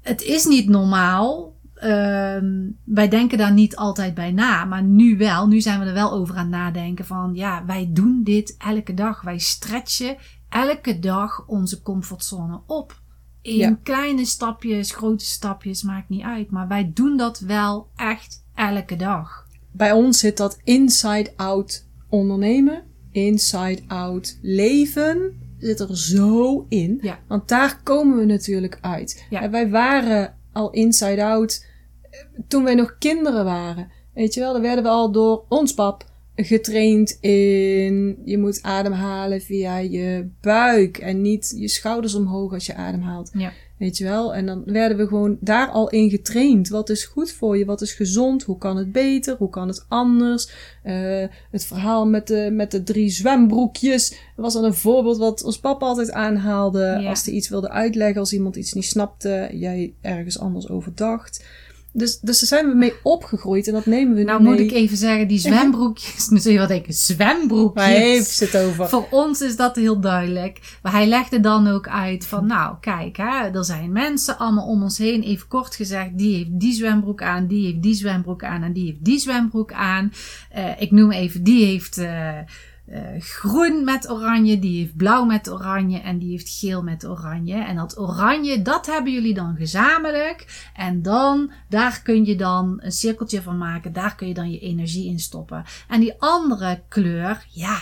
het 0.00 0.22
is 0.22 0.44
niet 0.44 0.68
normaal. 0.68 1.58
Ehm, 1.74 2.68
wij 2.84 3.08
denken 3.08 3.38
daar 3.38 3.52
niet 3.52 3.76
altijd 3.76 4.14
bij 4.14 4.32
na, 4.32 4.64
maar 4.64 4.82
nu 4.82 5.16
wel. 5.16 5.46
Nu 5.46 5.60
zijn 5.60 5.80
we 5.80 5.86
er 5.86 5.92
wel 5.94 6.12
over 6.12 6.34
aan 6.36 6.40
het 6.40 6.50
nadenken 6.50 7.04
van 7.04 7.30
ja, 7.34 7.64
wij 7.64 7.90
doen 7.92 8.20
dit 8.24 8.54
elke 8.58 8.94
dag. 8.94 9.22
Wij 9.22 9.38
stretchen 9.38 10.16
elke 10.48 10.98
dag 10.98 11.44
onze 11.46 11.82
comfortzone 11.82 12.60
op. 12.66 13.00
In 13.42 13.56
Ja. 13.56 13.78
kleine 13.82 14.24
stapjes, 14.24 14.92
grote 14.94 15.24
stapjes, 15.24 15.82
maakt 15.82 16.08
niet 16.08 16.22
uit. 16.22 16.50
Maar 16.50 16.68
wij 16.68 16.90
doen 16.94 17.16
dat 17.16 17.38
wel 17.38 17.90
echt 17.96 18.44
elke 18.54 18.96
dag. 18.96 19.46
Bij 19.72 19.92
ons 19.92 20.18
zit 20.18 20.36
dat 20.36 20.60
inside-out 20.64 21.88
ondernemen, 22.08 22.82
inside-out 23.12 24.38
leven, 24.42 25.40
zit 25.58 25.80
er 25.80 25.98
zo 25.98 26.66
in. 26.68 26.98
Ja. 27.02 27.18
Want 27.28 27.48
daar 27.48 27.80
komen 27.82 28.16
we 28.16 28.24
natuurlijk 28.24 28.78
uit. 28.80 29.26
Ja. 29.30 29.42
En 29.42 29.50
wij 29.50 29.68
waren 29.70 30.34
al 30.52 30.70
inside-out 30.70 31.66
eh, 32.02 32.20
toen 32.48 32.64
wij 32.64 32.74
nog 32.74 32.96
kinderen 32.98 33.44
waren. 33.44 33.90
Weet 34.14 34.34
je 34.34 34.40
wel, 34.40 34.52
dan 34.52 34.62
werden 34.62 34.84
we 34.84 34.90
al 34.90 35.12
door 35.12 35.44
ons 35.48 35.74
pap 35.74 36.08
getraind 36.44 37.18
in 37.20 38.18
je 38.24 38.38
moet 38.38 38.62
ademhalen 38.62 39.40
via 39.40 39.78
je 39.78 40.28
buik 40.40 40.98
en 40.98 41.20
niet 41.20 41.54
je 41.56 41.68
schouders 41.68 42.14
omhoog 42.14 42.52
als 42.52 42.66
je 42.66 42.74
ademhaalt. 42.74 43.30
Ja. 43.34 43.52
Weet 43.80 43.98
je 43.98 44.04
wel? 44.04 44.34
En 44.34 44.46
dan 44.46 44.62
werden 44.64 44.96
we 44.96 45.06
gewoon 45.06 45.36
daar 45.40 45.68
al 45.68 45.90
in 45.90 46.10
getraind. 46.10 46.68
Wat 46.68 46.88
is 46.88 47.04
goed 47.04 47.32
voor 47.32 47.58
je? 47.58 47.64
Wat 47.64 47.80
is 47.80 47.92
gezond? 47.92 48.42
Hoe 48.42 48.58
kan 48.58 48.76
het 48.76 48.92
beter? 48.92 49.36
Hoe 49.36 49.50
kan 49.50 49.68
het 49.68 49.84
anders? 49.88 50.50
Eh, 50.82 51.24
het 51.50 51.64
verhaal 51.64 52.06
met 52.06 52.26
de, 52.26 52.50
met 52.52 52.70
de 52.70 52.82
drie 52.82 53.10
zwembroekjes 53.10 54.14
was 54.36 54.52
dan 54.52 54.64
een 54.64 54.74
voorbeeld 54.74 55.18
wat 55.18 55.44
ons 55.44 55.58
papa 55.58 55.86
altijd 55.86 56.12
aanhaalde. 56.12 56.98
Ja. 57.00 57.08
Als 57.08 57.24
hij 57.24 57.34
iets 57.34 57.48
wilde 57.48 57.70
uitleggen, 57.70 58.20
als 58.20 58.32
iemand 58.32 58.56
iets 58.56 58.72
niet 58.72 58.84
snapte, 58.84 59.48
jij 59.52 59.94
ergens 60.00 60.38
anders 60.38 60.68
over 60.68 60.92
dacht. 60.94 61.44
Dus, 61.92 62.18
dus 62.18 62.38
daar 62.38 62.48
zijn 62.48 62.68
we 62.68 62.74
mee 62.74 62.92
opgegroeid 63.02 63.66
en 63.66 63.72
dat 63.72 63.86
nemen 63.86 64.14
we 64.14 64.22
Nou 64.22 64.42
nu 64.42 64.48
moet 64.48 64.56
mee. 64.56 64.66
ik 64.66 64.72
even 64.72 64.96
zeggen, 64.96 65.28
die 65.28 65.38
zwembroekjes. 65.38 66.28
Nu 66.30 66.38
zul 66.38 66.52
je 66.52 66.58
wel 66.58 66.66
denken, 66.66 66.92
zwembroekjes. 66.92 67.84
Waar 67.84 67.94
heeft 67.94 68.30
ze 68.30 68.44
het 68.44 68.56
over? 68.56 68.88
Voor 68.88 69.06
ons 69.10 69.40
is 69.40 69.56
dat 69.56 69.76
heel 69.76 70.00
duidelijk. 70.00 70.78
Maar 70.82 70.92
hij 70.92 71.06
legde 71.06 71.40
dan 71.40 71.66
ook 71.66 71.88
uit 71.88 72.26
van, 72.26 72.46
nou 72.46 72.76
kijk, 72.80 73.16
hè, 73.16 73.50
er 73.50 73.64
zijn 73.64 73.92
mensen 73.92 74.38
allemaal 74.38 74.66
om 74.66 74.82
ons 74.82 74.98
heen. 74.98 75.22
Even 75.22 75.48
kort 75.48 75.74
gezegd, 75.74 76.18
die 76.18 76.36
heeft 76.36 76.60
die 76.60 76.72
zwembroek 76.72 77.22
aan, 77.22 77.46
die 77.46 77.66
heeft 77.66 77.82
die 77.82 77.94
zwembroek 77.94 78.44
aan 78.44 78.62
en 78.62 78.72
die 78.72 78.86
heeft 78.86 79.04
die 79.04 79.18
zwembroek 79.18 79.72
aan. 79.72 80.12
Eh, 80.50 80.80
ik 80.80 80.90
noem 80.90 81.10
even, 81.10 81.42
die 81.42 81.64
heeft 81.64 81.98
eh, 81.98 82.38
eh, 82.90 83.20
groen 83.20 83.84
met 83.84 84.10
oranje, 84.10 84.58
die 84.58 84.78
heeft 84.78 84.96
blauw 84.96 85.24
met 85.24 85.50
oranje 85.50 85.98
en 85.98 86.18
die 86.18 86.30
heeft 86.30 86.48
geel 86.48 86.82
met 86.82 87.06
oranje. 87.06 87.54
En 87.54 87.76
dat 87.76 87.98
oranje, 87.98 88.62
dat 88.62 88.86
hebben 88.86 89.12
jullie 89.12 89.34
dan 89.34 89.56
gezamenlijk. 89.56 90.70
En 90.74 91.02
dan, 91.02 91.50
daar 91.68 92.00
kun 92.02 92.24
je 92.24 92.36
dan 92.36 92.78
een 92.82 92.92
cirkeltje 92.92 93.42
van 93.42 93.58
maken. 93.58 93.92
Daar 93.92 94.14
kun 94.14 94.28
je 94.28 94.34
dan 94.34 94.50
je 94.50 94.58
energie 94.58 95.08
in 95.08 95.18
stoppen. 95.18 95.64
En 95.88 96.00
die 96.00 96.14
andere 96.18 96.82
kleur, 96.88 97.46
ja, 97.48 97.78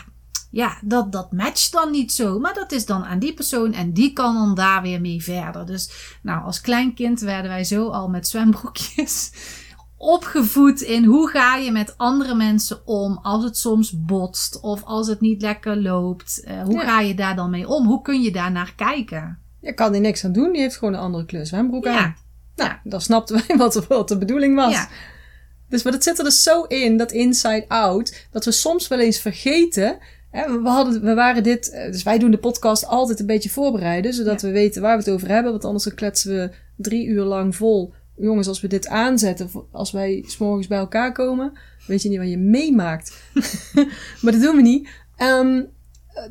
ja, 0.51 0.79
dat, 0.83 1.13
dat 1.13 1.33
matcht 1.33 1.73
dan 1.73 1.91
niet 1.91 2.13
zo. 2.13 2.39
Maar 2.39 2.55
dat 2.55 2.73
is 2.73 2.87
dan 2.87 3.05
aan 3.05 3.19
die 3.19 3.35
persoon 3.35 3.73
en 3.73 3.93
die 3.93 4.13
kan 4.13 4.35
dan 4.35 4.55
daar 4.55 4.83
weer 4.83 5.01
mee 5.01 5.23
verder. 5.23 5.67
Dus 5.67 5.91
nou, 6.23 6.45
als 6.45 6.61
klein 6.61 6.95
kind 6.95 7.21
werden 7.21 7.51
wij 7.51 7.65
zo 7.65 7.89
al 7.89 8.09
met 8.09 8.29
zwembroekjes 8.29 9.33
opgevoed 9.99 10.81
in 10.81 11.05
hoe 11.05 11.29
ga 11.29 11.57
je 11.57 11.73
met 11.73 11.95
andere 11.97 12.35
mensen 12.35 12.87
om 12.87 13.19
als 13.23 13.45
het 13.45 13.57
soms 13.57 14.05
botst 14.05 14.61
of 14.61 14.85
als 14.85 15.09
het 15.09 15.21
niet 15.21 15.43
lekker 15.43 15.77
loopt. 15.83 16.41
Eh, 16.45 16.63
hoe 16.63 16.75
Ja. 16.75 16.81
ga 16.85 17.01
je 17.01 17.15
daar 17.15 17.37
dan 17.37 17.51
mee 17.51 17.69
om? 17.69 17.87
Hoe 17.87 18.03
kun 18.03 18.23
je 18.23 18.33
daar 18.33 18.53
naar 18.53 18.73
kijken? 18.77 19.39
Je 19.61 19.73
kan 19.73 19.95
er 19.95 20.01
niks 20.01 20.25
aan 20.25 20.33
doen. 20.33 20.53
Die 20.53 20.61
heeft 20.61 20.77
gewoon 20.77 20.95
een 20.95 21.01
andere 21.01 21.25
kleur 21.25 21.47
zwembroek 21.47 21.87
aan. 21.87 21.95
Ja, 21.95 22.15
Nou, 22.57 22.71
dan 22.85 23.01
snapten 23.01 23.43
wij 23.47 23.57
wat, 23.57 23.87
wat 23.87 24.09
de 24.09 24.19
bedoeling 24.19 24.55
was. 24.57 24.73
ja, 24.73 24.89
Dus 25.69 25.83
maar 25.83 25.93
dat 25.93 26.03
zit 26.03 26.19
er 26.19 26.25
dus 26.25 26.43
zo 26.43 26.63
in, 26.63 26.97
dat 26.97 27.13
inside-out, 27.13 28.27
dat 28.31 28.45
we 28.45 28.51
soms 28.53 28.89
wel 28.89 28.99
eens 28.99 29.19
vergeten. 29.21 29.99
Hè, 30.31 30.61
we, 30.63 30.69
hadden, 30.69 31.03
we 31.03 31.15
waren 31.15 31.43
dit, 31.43 31.71
eh, 31.71 31.91
dus 31.93 32.03
wij 32.03 32.19
doen 32.19 32.31
de 32.31 32.39
podcast 32.39 32.87
altijd 32.87 33.21
een 33.21 33.27
beetje 33.27 33.51
voorbereiden, 33.51 34.13
zodat 34.15 34.43
we 34.43 34.51
weten 34.51 34.83
waar 34.83 34.97
we 34.99 35.03
het 35.05 35.13
over 35.13 35.29
hebben. 35.29 35.51
Want 35.53 35.65
anders 35.65 35.85
dan 35.85 35.95
kletsen 35.95 36.31
we 36.35 36.51
drie 36.77 37.07
uur 37.07 37.23
lang 37.25 37.57
vol. 37.57 37.95
Jongens, 38.21 38.49
als 38.49 38.61
we 38.61 38.69
dit 38.69 38.89
aanzetten, 38.89 39.51
als 39.73 39.91
wij 39.91 40.25
s'morgens 40.27 40.67
bij 40.67 40.79
elkaar 40.79 41.13
komen, 41.13 41.53
weet 41.87 42.03
je 42.03 42.09
niet 42.09 42.19
wat 42.19 42.31
je 42.31 42.39
meemaakt. 42.39 43.23
maar 44.23 44.33
dat 44.33 44.41
doen 44.41 44.57
we 44.57 44.63
niet. 44.63 44.89
Ehm, 45.17 45.63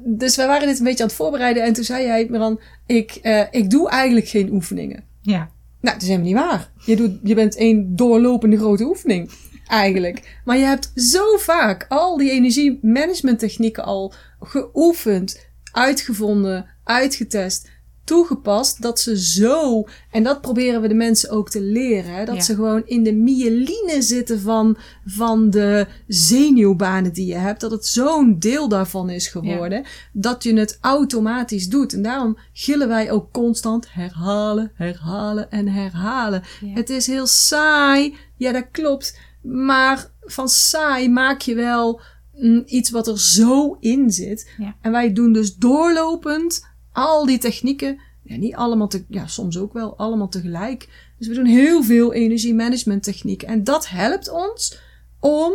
dus 0.06 0.36
wij 0.36 0.48
waren 0.48 0.68
dit 0.68 0.78
een 0.78 0.84
beetje 0.84 1.04
aan 1.04 1.10
het 1.10 1.18
voorbereiden 1.18 1.64
en 1.64 1.74
toen 1.74 1.84
zei 1.84 2.06
jij 2.06 2.28
me 2.30 2.38
dan, 2.38 2.60
ik, 2.86 3.12
eh, 3.12 3.44
ik 3.52 3.70
doe 3.70 3.90
eigenlijk 3.90 4.28
geen 4.28 4.52
oefeningen. 4.52 5.04
ja. 5.22 5.56
Nou, 5.82 5.94
dat 5.94 6.02
is 6.02 6.08
helemaal 6.08 6.32
niet 6.32 6.50
waar. 6.50 6.72
Je, 6.86 6.96
doet, 6.96 7.20
je 7.24 7.36
bent 7.36 7.56
één 7.56 7.96
doorlopende 7.96 8.58
grote 8.58 8.84
oefening, 8.84 9.32
eigenlijk. 9.68 10.40
Maar 10.46 10.58
je 10.58 10.64
hebt 10.64 10.92
zo 10.96 11.38
vaak 11.38 11.86
al 11.90 12.18
die 12.18 12.32
energiemanagementtechnieken 12.32 13.84
al 13.84 14.14
geoefend, 14.40 15.50
uitgevonden, 15.72 16.66
uitgetest. 16.84 17.70
Toegepast 18.08 18.82
dat 18.82 19.00
ze 19.00 19.20
zo, 19.20 19.88
en 20.12 20.24
dat 20.24 20.42
proberen 20.42 20.82
we 20.82 20.88
de 20.88 20.94
mensen 20.94 21.30
ook 21.30 21.50
te 21.50 21.62
leren, 21.62 22.14
hè, 22.14 22.26
dat 22.26 22.36
Ja. 22.36 22.42
ze 22.42 22.56
gewoon 22.56 22.84
in 22.86 23.04
de 23.04 23.14
myeline 23.14 24.02
zitten 24.02 24.40
van, 24.40 24.78
van 25.06 25.50
de 25.50 25.88
zenuwbanen 26.08 27.14
die 27.14 27.26
je 27.26 27.36
hebt, 27.36 27.62
dat 27.62 27.72
het 27.72 27.86
zo'n 27.86 28.40
deel 28.40 28.68
daarvan 28.70 29.10
is 29.10 29.28
geworden, 29.28 29.86
dat 30.14 30.44
je 30.44 30.54
het 30.54 30.78
automatisch 30.82 31.68
doet. 31.70 31.94
En 31.94 32.02
daarom 32.02 32.38
gillen 32.54 32.88
wij 32.88 33.12
ook 33.12 33.32
constant 33.32 33.88
herhalen, 33.94 34.72
herhalen 34.74 35.52
en 35.52 35.68
herhalen. 35.68 36.44
Ja. 36.62 36.74
Het 36.74 36.90
is 36.90 37.08
heel 37.08 37.28
saai, 37.28 38.16
ja 38.38 38.52
dat 38.52 38.66
klopt, 38.72 39.20
maar 39.42 40.12
van 40.22 40.50
saai 40.50 41.10
maak 41.10 41.42
je 41.42 41.56
wel 41.56 42.02
mm, 42.34 42.64
iets 42.66 42.90
wat 42.90 43.08
er 43.08 43.20
zo 43.20 43.78
in 43.80 44.12
zit. 44.12 44.50
En 44.82 44.92
wij 44.92 45.14
doen 45.14 45.34
dus 45.34 45.56
doorlopend 45.56 46.67
al 46.98 47.26
die 47.26 47.38
technieken, 47.38 48.00
ja, 48.24 48.36
niet 48.36 48.56
allemaal 48.56 48.88
te, 48.88 49.04
ja, 49.08 49.28
soms 49.28 49.58
ook 49.58 49.74
wel 49.74 49.98
allemaal 49.98 50.30
tegelijk. 50.30 50.88
Dus 51.18 51.28
we 51.28 51.34
doen 51.34 51.46
heel 51.46 51.84
veel 51.84 52.14
energiemanagement 52.14 53.04
technieken. 53.04 53.48
En 53.48 53.64
dat 53.64 53.88
helpt 53.88 54.30
ons 54.30 54.80
om 55.20 55.54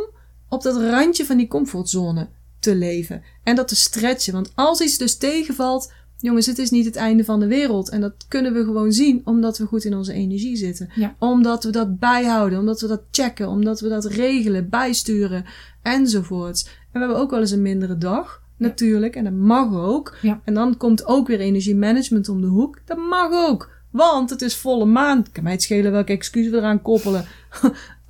op 0.49 0.62
dat 0.62 0.76
randje 0.76 1.25
van 1.25 1.37
die 1.37 1.49
comfortzone 1.49 2.28
te 2.58 2.75
leven. 2.75 3.22
En 3.42 3.56
dat 3.56 3.68
te 3.68 3.76
stretchen. 3.76 4.32
Want 4.32 4.52
als 4.54 4.80
iets 4.80 4.99
dus 4.99 5.16
tegenvalt, 5.16 5.92
jongens, 6.18 6.46
het 6.46 6.58
is 6.58 6.70
niet 6.70 6.84
het 6.84 6.96
einde 6.96 7.25
van 7.25 7.40
de 7.40 7.46
wereld. 7.46 7.88
En 7.88 8.00
dat 8.00 8.14
kunnen 8.28 8.52
we 8.52 8.64
gewoon 8.64 8.92
zien 8.92 9.22
omdat 9.25 9.58
we 9.58 9.66
goed 9.66 9.84
in 9.84 9.94
onze 9.94 10.12
energie 10.12 10.56
zitten. 10.56 10.90
Ja. 10.94 11.14
Omdat 11.18 11.64
we 11.64 11.70
dat 11.70 11.99
bijhouden, 11.99 12.58
omdat 12.58 12.80
we 12.80 12.87
dat 12.87 13.02
checken, 13.11 13.49
omdat 13.49 13.80
we 13.80 13.88
dat 13.88 14.04
regelen, 14.04 14.68
bijsturen 14.68 15.44
enzovoorts. 15.82 16.64
En 16.64 16.70
we 16.92 16.99
hebben 16.99 17.16
ook 17.16 17.30
wel 17.30 17.40
eens 17.40 17.50
een 17.50 17.62
mindere 17.62 17.99
dag. 17.99 18.41
Natuurlijk, 18.62 19.16
en 19.16 19.25
dat 19.25 19.33
mag 19.33 19.75
ook. 19.75 20.16
Ja. 20.23 20.40
En 20.45 20.54
dan 20.54 20.76
komt 20.76 21.07
ook 21.07 21.26
weer 21.26 21.40
energiemanagement 21.40 22.28
om 22.28 22.40
de 22.40 22.47
hoek. 22.47 22.81
Dat 22.85 22.99
mag 22.99 23.33
ook. 23.33 23.71
Want 23.90 24.31
het 24.31 24.42
is 24.42 24.57
volle 24.57 24.85
maan. 24.85 25.26
Kan 25.33 25.42
mij 25.42 25.52
het 25.52 25.62
schelen 25.62 25.92
welke 25.92 26.12
excuus 26.12 26.49
we 26.49 26.57
eraan 26.57 26.83
koppelen. 26.83 27.25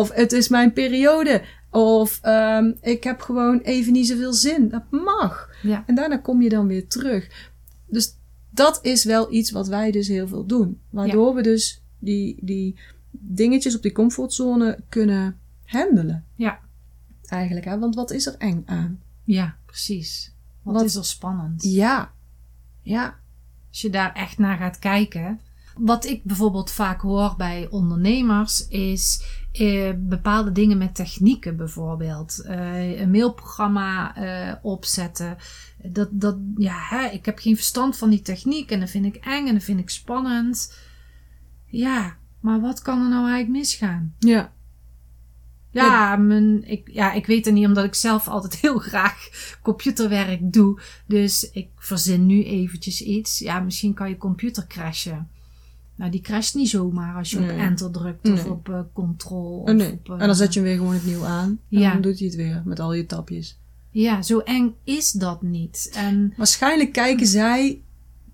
of 0.00 0.12
het 0.12 0.32
is 0.32 0.48
mijn 0.48 0.72
periode. 0.72 1.42
Of 1.70 2.18
ehm, 2.22 2.72
ik 2.80 3.04
heb 3.04 3.20
gewoon 3.20 3.58
even 3.58 3.92
niet 3.92 4.06
zoveel 4.06 4.32
zin. 4.32 4.68
Dat 4.68 4.84
mag. 4.90 5.50
Ja. 5.62 5.84
En 5.86 5.94
daarna 5.94 6.16
kom 6.16 6.42
je 6.42 6.48
dan 6.48 6.66
weer 6.66 6.86
terug. 6.86 7.50
Dus 7.86 8.16
dat 8.50 8.78
is 8.82 9.04
wel 9.04 9.32
iets 9.32 9.50
wat 9.50 9.68
wij 9.68 9.90
dus 9.90 10.08
heel 10.08 10.28
veel 10.28 10.46
doen. 10.46 10.80
Waardoor 10.90 11.34
we 11.34 11.42
dus 11.42 11.82
die, 11.98 12.36
die 12.40 12.78
dingetjes 13.10 13.76
op 13.76 13.82
die 13.82 13.92
comfortzone 13.92 14.78
kunnen 14.88 15.36
handelen. 15.64 16.24
Ja. 16.34 16.58
Eigenlijk, 17.24 17.64
hè? 17.64 17.78
want 17.78 17.94
wat 17.94 18.10
is 18.10 18.26
er 18.26 18.34
eng 18.38 18.62
aan? 18.66 19.00
Ja, 19.24 19.56
precies. 19.76 20.34
Wat, 20.62 20.82
is 20.82 20.94
er 20.94 21.04
spannend? 21.04 21.62
Ja. 21.62 22.12
Ja. 22.82 23.18
Als 23.68 23.80
je 23.80 23.90
daar 23.90 24.12
echt 24.12 24.38
naar 24.38 24.56
gaat 24.56 24.78
kijken. 24.78 25.40
Wat 25.74 26.04
ik 26.04 26.24
bijvoorbeeld 26.24 26.70
vaak 26.70 27.00
hoor 27.00 27.34
bij 27.36 27.68
ondernemers 27.70 28.68
is 28.68 29.24
eh, 29.52 29.92
bepaalde 29.96 30.52
dingen 30.52 30.78
met 30.78 30.94
technieken 30.94 31.56
bijvoorbeeld. 31.56 32.40
Eh, 32.40 33.00
een 33.00 33.10
mailprogramma 33.10 34.16
eh, 34.16 34.54
opzetten. 34.62 35.36
Dat, 35.82 36.08
dat, 36.12 36.36
ja, 36.56 36.76
hè, 36.78 37.06
ik 37.06 37.24
heb 37.24 37.38
geen 37.38 37.56
verstand 37.56 37.96
van 37.96 38.10
die 38.10 38.22
techniek 38.22 38.70
en 38.70 38.80
dat 38.80 38.90
vind 38.90 39.04
ik 39.04 39.16
eng 39.16 39.46
en 39.46 39.54
dat 39.54 39.62
vind 39.62 39.80
ik 39.80 39.90
spannend. 39.90 40.78
Ja, 41.66 42.16
maar 42.40 42.60
wat 42.60 42.82
kan 42.82 43.02
er 43.02 43.08
nou 43.08 43.28
eigenlijk 43.28 43.58
misgaan? 43.58 44.14
Ja. 44.18 44.52
Ja, 45.84 46.16
mijn, 46.16 46.68
ik, 46.68 46.90
ja, 46.92 47.12
ik 47.12 47.26
weet 47.26 47.44
het 47.44 47.54
niet, 47.54 47.66
omdat 47.66 47.84
ik 47.84 47.94
zelf 47.94 48.28
altijd 48.28 48.56
heel 48.62 48.78
graag 48.78 49.28
computerwerk 49.62 50.52
doe. 50.52 50.80
Dus 51.06 51.50
ik 51.50 51.68
verzin 51.76 52.26
nu 52.26 52.44
eventjes 52.44 53.02
iets. 53.02 53.38
Ja, 53.38 53.60
misschien 53.60 53.94
kan 53.94 54.08
je 54.08 54.16
computer 54.16 54.66
crashen. 54.66 55.28
Nou, 55.94 56.10
die 56.10 56.20
crasht 56.20 56.54
niet 56.54 56.68
zomaar 56.68 57.16
als 57.16 57.30
je 57.30 57.38
Nee. 57.38 57.50
op 57.52 57.58
enter 57.58 57.90
drukt 57.90 58.30
of 58.30 58.44
op 58.46 58.68
eh, 58.68 58.80
control. 58.92 59.58
Of 59.60 59.68
Oh, 59.68 59.74
nee. 59.74 59.92
op, 59.92 60.08
eh, 60.10 60.20
En 60.20 60.26
dan 60.26 60.34
zet 60.36 60.52
je 60.54 60.60
hem 60.60 60.68
weer 60.68 60.78
gewoon 60.78 60.96
opnieuw 60.96 61.24
aan. 61.24 61.48
En 61.70 61.78
Ja. 61.80 61.92
dan 61.92 62.00
doet 62.02 62.18
hij 62.18 62.26
het 62.26 62.36
weer 62.36 62.62
met 62.64 62.80
al 62.80 62.92
je 62.92 63.06
tapjes. 63.06 63.58
Ja, 63.90 64.22
zo 64.22 64.38
eng 64.38 64.74
is 64.84 65.10
dat 65.12 65.42
niet. 65.42 65.90
En 65.94 66.32
Waarschijnlijk 66.36 66.92
kijken 66.92 67.26
zij 67.26 67.80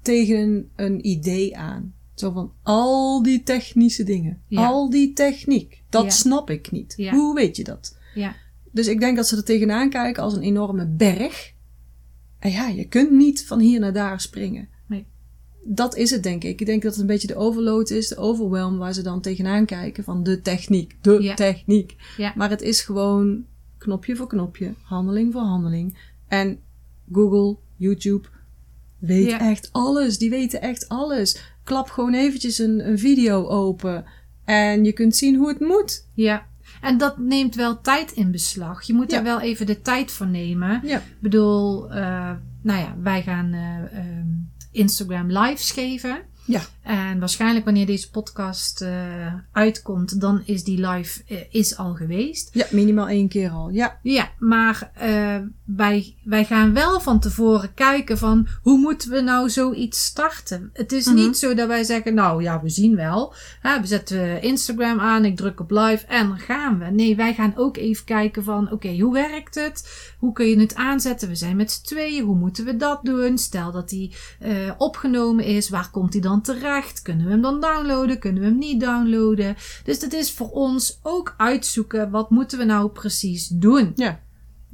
tegen 0.02 0.36
een, 0.38 0.68
een 0.76 1.06
idee 1.06 1.56
aan. 1.56 1.92
Zo 2.14 2.30
van 2.30 2.52
al 2.62 3.22
die 3.22 3.42
technische 3.42 4.04
dingen. 4.04 4.40
Ja. 4.46 4.66
Al 4.66 4.90
die 4.90 5.12
techniek. 5.12 5.81
Dat 5.92 6.04
Ja. 6.04 6.10
snap 6.10 6.50
ik 6.50 6.70
niet. 6.70 6.94
Ja. 6.96 7.12
Hoe 7.14 7.34
weet 7.34 7.56
je 7.56 7.64
dat? 7.64 7.96
ja, 8.14 8.34
Dus 8.70 8.86
ik 8.86 9.00
denk 9.00 9.16
dat 9.16 9.28
ze 9.28 9.36
er 9.36 9.44
tegenaan 9.44 9.90
kijken 9.90 10.22
als 10.22 10.34
een 10.34 10.42
enorme 10.42 10.86
berg. 10.86 11.52
En 12.38 12.50
ja, 12.50 12.68
je 12.68 12.84
kunt 12.84 13.10
niet 13.10 13.46
van 13.46 13.60
hier 13.60 13.80
naar 13.80 13.92
daar 13.92 14.20
springen. 14.20 14.68
Nee. 14.86 15.06
Dat 15.64 15.96
is 15.96 16.10
het, 16.10 16.22
denk 16.22 16.44
ik. 16.44 16.60
Ik 16.60 16.66
denk 16.66 16.82
dat 16.82 16.92
het 16.92 17.00
een 17.00 17.06
beetje 17.06 17.26
de 17.26 17.36
overload 17.36 17.90
is, 17.90 18.08
de 18.08 18.16
overwhelm, 18.16 18.78
waar 18.78 18.92
ze 18.92 19.02
dan 19.02 19.20
tegenaan 19.20 19.64
kijken 19.66 20.04
van 20.04 20.22
de 20.22 20.40
techniek. 20.40 20.96
De 21.00 21.22
Ja. 21.22 21.34
techniek. 21.34 21.96
Maar 22.34 22.50
het 22.50 22.62
is 22.62 22.80
gewoon 22.80 23.44
knopje 23.78 24.16
voor 24.16 24.26
knopje, 24.26 24.74
handeling 24.82 25.32
voor 25.32 25.40
handeling. 25.42 25.98
En 26.28 26.58
Google, 27.12 27.56
YouTube 27.76 28.28
weet 28.98 29.32
echt 29.32 29.68
alles. 29.72 30.18
Die 30.18 30.30
weten 30.30 30.60
echt 30.60 30.88
alles. 30.88 31.42
Klap 31.64 31.88
gewoon 31.90 32.14
eventjes 32.14 32.58
een, 32.58 32.88
een 32.88 32.98
video 32.98 33.46
open. 33.48 34.04
En 34.44 34.84
je 34.84 34.92
kunt 34.92 35.16
zien 35.16 35.36
hoe 35.36 35.48
het 35.48 35.60
moet. 35.60 36.06
ja. 36.14 36.50
En 36.80 36.98
dat 36.98 37.18
neemt 37.18 37.54
wel 37.54 37.80
tijd 37.80 38.12
in 38.12 38.30
beslag. 38.30 38.82
Je 38.82 38.94
moet 38.94 39.10
Ja. 39.10 39.16
er 39.18 39.22
wel 39.24 39.40
even 39.40 39.66
de 39.66 39.82
tijd 39.82 40.10
voor 40.10 40.26
nemen. 40.26 40.80
Ja. 40.84 40.96
Ik 40.98 41.02
bedoel, 41.20 41.90
eh, 41.92 42.30
nou 42.62 42.78
ja, 42.80 42.94
wij 43.02 43.22
gaan 43.22 43.52
eh, 43.52 43.98
ehm, 43.98 44.26
Instagram 44.72 45.30
lives 45.30 45.70
geven. 45.70 46.18
Ja. 46.44 46.60
En 46.82 47.18
waarschijnlijk 47.18 47.64
wanneer 47.64 47.86
deze 47.86 48.10
podcast 48.10 48.80
eh, 48.80 49.34
uitkomt, 49.52 50.20
dan 50.20 50.42
is 50.44 50.64
die 50.64 50.86
live 50.88 51.22
eh, 51.28 51.36
is 51.50 51.76
al 51.76 51.94
geweest. 51.94 52.48
Ja, 52.52 52.66
minimaal 52.70 53.08
één 53.08 53.28
keer 53.28 53.50
al. 53.50 53.68
Ja, 53.70 53.98
Ja, 54.02 54.30
maar 54.38 54.90
eh, 54.94 55.36
wij, 55.64 56.16
wij 56.24 56.44
gaan 56.44 56.74
wel 56.74 57.00
van 57.00 57.20
tevoren 57.20 57.74
kijken 57.74 58.18
van 58.18 58.46
hoe 58.62 58.78
moeten 58.78 59.10
we 59.10 59.20
nou 59.20 59.50
zoiets 59.50 60.04
starten. 60.04 60.70
Het 60.72 60.92
is 60.92 61.06
Mhm. 61.06 61.14
niet 61.14 61.36
zo 61.38 61.54
dat 61.54 61.68
wij 61.68 61.84
zeggen, 61.84 62.14
nou 62.14 62.42
ja, 62.42 62.62
we 62.62 62.68
zien 62.68 62.96
wel. 62.96 63.34
Hè, 63.60 63.80
we 63.80 63.86
zetten 63.86 64.42
Instagram 64.42 65.00
aan, 65.00 65.24
ik 65.24 65.36
druk 65.36 65.60
op 65.60 65.70
live 65.70 66.06
en 66.06 66.28
dan 66.28 66.38
gaan 66.38 66.78
we. 66.78 66.84
Nee, 66.84 67.16
wij 67.16 67.34
gaan 67.34 67.52
ook 67.56 67.76
even 67.76 68.04
kijken 68.04 68.44
van, 68.44 68.72
oké, 68.72 68.98
hoe 69.00 69.12
werkt 69.12 69.54
het? 69.54 70.10
Hoe 70.18 70.32
kun 70.32 70.46
je 70.46 70.60
het 70.60 70.74
aanzetten? 70.74 71.28
We 71.28 71.34
zijn 71.34 71.56
met 71.56 71.70
z'n 71.70 71.84
tweeën, 71.84 72.24
hoe 72.24 72.36
moeten 72.36 72.64
we 72.64 72.76
dat 72.76 73.00
doen? 73.02 73.38
Stel 73.38 73.72
dat 73.72 73.88
die 73.88 74.14
opgenomen 74.78 75.44
is, 75.44 75.68
waar 75.68 75.90
komt 75.90 76.12
die 76.12 76.20
dan 76.20 76.40
terecht? 76.42 76.70
Kunnen 77.02 77.24
we 77.26 77.30
hem 77.32 77.42
dan 77.42 77.60
downloaden? 77.60 78.18
Kunnen 78.18 78.42
we 78.42 78.48
hem 78.48 78.58
niet 78.58 78.80
downloaden? 78.80 79.56
Dus 79.84 80.00
dat 80.00 80.12
is 80.12 80.32
voor 80.32 80.50
ons 80.50 80.98
ook 81.02 81.34
uitzoeken, 81.36 82.10
wat 82.10 82.30
moeten 82.30 82.58
we 82.58 82.64
nou 82.64 82.88
precies 82.90 83.48
doen? 83.48 83.92
ja. 83.96 84.20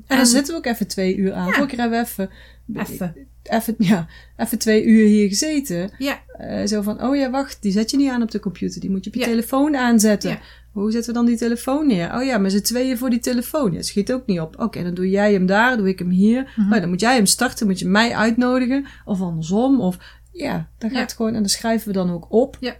En 0.06 0.16
dan 0.16 0.18
En- 0.18 0.26
zitten 0.26 0.52
we 0.54 0.58
ook 0.58 0.66
even 0.66 0.86
twee 0.88 1.16
uur 1.16 1.32
aan. 1.32 1.46
Ja. 1.46 1.52
Vorige 1.52 1.68
keer 1.70 1.78
hebben 1.80 1.98
we 1.98 2.04
even, 2.06 2.30
Even. 2.74 3.14
even, 3.42 3.74
ja, 3.78 4.06
even 4.36 4.58
twee 4.58 4.84
uur 4.84 5.06
hier 5.06 5.28
gezeten. 5.28 5.90
Ja, 5.98 6.18
Eh, 6.38 6.66
zo 6.66 6.82
van, 6.82 7.02
oh 7.02 7.16
ja, 7.16 7.30
wacht, 7.30 7.62
die 7.62 7.72
zet 7.72 7.90
je 7.90 7.96
niet 7.96 8.10
aan 8.10 8.22
op 8.22 8.30
de 8.30 8.40
computer. 8.40 8.80
Die 8.80 8.90
moet 8.90 9.04
je 9.04 9.10
op 9.10 9.16
je 9.16 9.22
Ja. 9.22 9.26
telefoon 9.26 9.76
aanzetten. 9.76 10.30
Ja. 10.30 10.38
Hoe 10.72 10.90
zetten 10.90 11.10
we 11.12 11.16
dan 11.18 11.26
die 11.26 11.36
telefoon 11.36 11.86
neer? 11.86 12.14
Oh 12.14 12.24
ja, 12.24 12.38
met 12.38 12.52
z'n 12.52 12.60
tweeën 12.60 12.98
voor 12.98 13.10
die 13.10 13.18
telefoon. 13.18 13.72
Ja, 13.72 13.82
schiet 13.82 14.12
ook 14.12 14.26
niet 14.26 14.40
op. 14.40 14.60
Oké, 14.60 14.82
dan 14.82 14.94
doe 14.94 15.10
jij 15.10 15.32
hem 15.32 15.46
daar, 15.46 15.76
doe 15.76 15.88
ik 15.88 15.98
hem 15.98 16.10
hier. 16.10 16.52
Mhm. 16.56 16.72
Oh, 16.74 16.80
dan 16.80 16.88
moet 16.88 17.00
jij 17.00 17.14
hem 17.14 17.26
starten, 17.26 17.66
moet 17.66 17.78
je 17.78 17.86
mij 17.86 18.14
uitnodigen. 18.14 18.86
Of 19.04 19.20
andersom. 19.20 19.80
Of 19.80 19.98
ja, 20.38 20.68
dan 20.78 20.90
gaat 20.90 21.00
het 21.00 21.12
gewoon. 21.12 21.34
En 21.34 21.40
dan 21.40 21.48
schrijven 21.48 21.86
we 21.88 21.94
dan 21.94 22.10
ook 22.10 22.32
op. 22.32 22.56
Ja. 22.60 22.76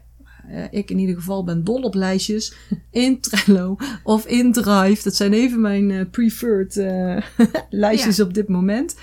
Eh, 0.49 0.65
ik 0.71 0.91
in 0.91 0.99
ieder 0.99 1.15
geval 1.15 1.45
ben 1.45 1.65
dol 1.65 1.83
op 1.83 1.95
lijstjes. 1.95 2.55
In 2.91 3.21
Trello 3.21 3.77
of 4.03 4.27
in 4.27 4.53
Drive. 4.53 5.03
Dat 5.03 5.15
zijn 5.15 5.33
even 5.33 5.61
mijn 5.61 5.91
eh, 5.91 6.11
preferred 6.11 6.77
eh, 6.77 7.17
lijstjes 7.71 8.21
op 8.21 8.35
dit 8.35 8.49
moment. 8.49 8.97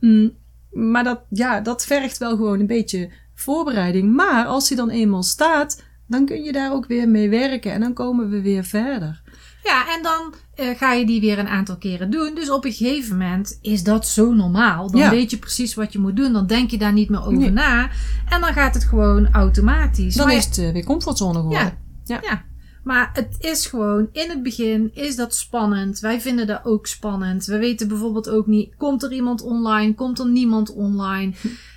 Mm, 0.00 0.32
maar 0.70 1.04
dat, 1.04 1.20
ja, 1.28 1.60
dat 1.60 1.84
vergt 1.86 2.18
wel 2.18 2.36
gewoon 2.36 2.60
een 2.60 2.66
beetje 2.66 3.10
voorbereiding. 3.34 4.14
Maar 4.14 4.46
als 4.46 4.68
hij 4.68 4.76
dan 4.76 4.90
eenmaal 4.90 5.22
staat, 5.22 5.82
dan 6.06 6.26
kun 6.26 6.42
je 6.42 6.52
daar 6.52 6.72
ook 6.72 6.86
weer 6.86 7.08
mee 7.08 7.28
werken. 7.28 7.72
En 7.72 7.80
dan 7.80 7.92
komen 7.92 8.30
we 8.30 8.40
weer 8.40 8.64
verder. 8.64 9.22
ja 9.62 9.96
en 9.96 10.02
dan 10.02 10.34
eh, 10.56 10.68
ga 10.78 10.92
je 10.92 11.06
die 11.06 11.20
weer 11.20 11.38
een 11.38 11.48
aantal 11.48 11.76
keren 11.76 12.10
doen. 12.10 12.34
Dus 12.34 12.50
op 12.50 12.64
een 12.64 12.72
gegeven 12.72 13.16
moment 13.18 13.58
is 13.62 13.82
dat 13.82 14.06
zo 14.08 14.32
normaal. 14.34 14.90
Dan 14.90 15.00
Ja. 15.00 15.10
weet 15.10 15.30
je 15.30 15.36
precies 15.38 15.74
wat 15.74 15.92
je 15.92 15.98
moet 15.98 16.16
doen. 16.16 16.32
Dan 16.32 16.46
denk 16.46 16.70
je 16.70 16.78
daar 16.78 16.92
niet 16.92 17.10
meer 17.10 17.20
over 17.20 17.38
Nee. 17.38 17.50
na. 17.50 17.88
En 18.28 18.40
dan 18.40 18.52
gaat 18.52 18.74
het 18.74 18.84
gewoon 18.84 19.28
automatisch. 19.32 20.14
Dan 20.14 20.26
Maar 20.26 20.36
is 20.36 20.44
het 20.44 20.58
eh, 20.58 20.72
weer 20.72 20.84
comfortzone 20.84 21.38
geworden. 21.38 21.78
Ja. 22.04 22.20
Ja. 22.20 22.20
Ja. 22.22 22.42
Maar 22.84 23.10
het 23.12 23.36
is 23.38 23.66
gewoon, 23.66 24.08
in 24.12 24.28
het 24.30 24.42
begin 24.42 24.90
is 24.94 25.16
dat 25.16 25.34
spannend. 25.34 25.98
Wij 26.00 26.20
vinden 26.20 26.46
dat 26.46 26.60
ook 26.64 26.86
spannend. 26.86 27.44
We 27.44 27.58
weten 27.58 27.88
bijvoorbeeld 27.88 28.28
ook 28.28 28.46
niet, 28.46 28.74
komt 28.76 29.02
er 29.02 29.12
iemand 29.12 29.42
online? 29.42 29.94
Komt 29.94 30.18
er 30.18 30.28
niemand 30.28 30.74
online? 30.74 31.32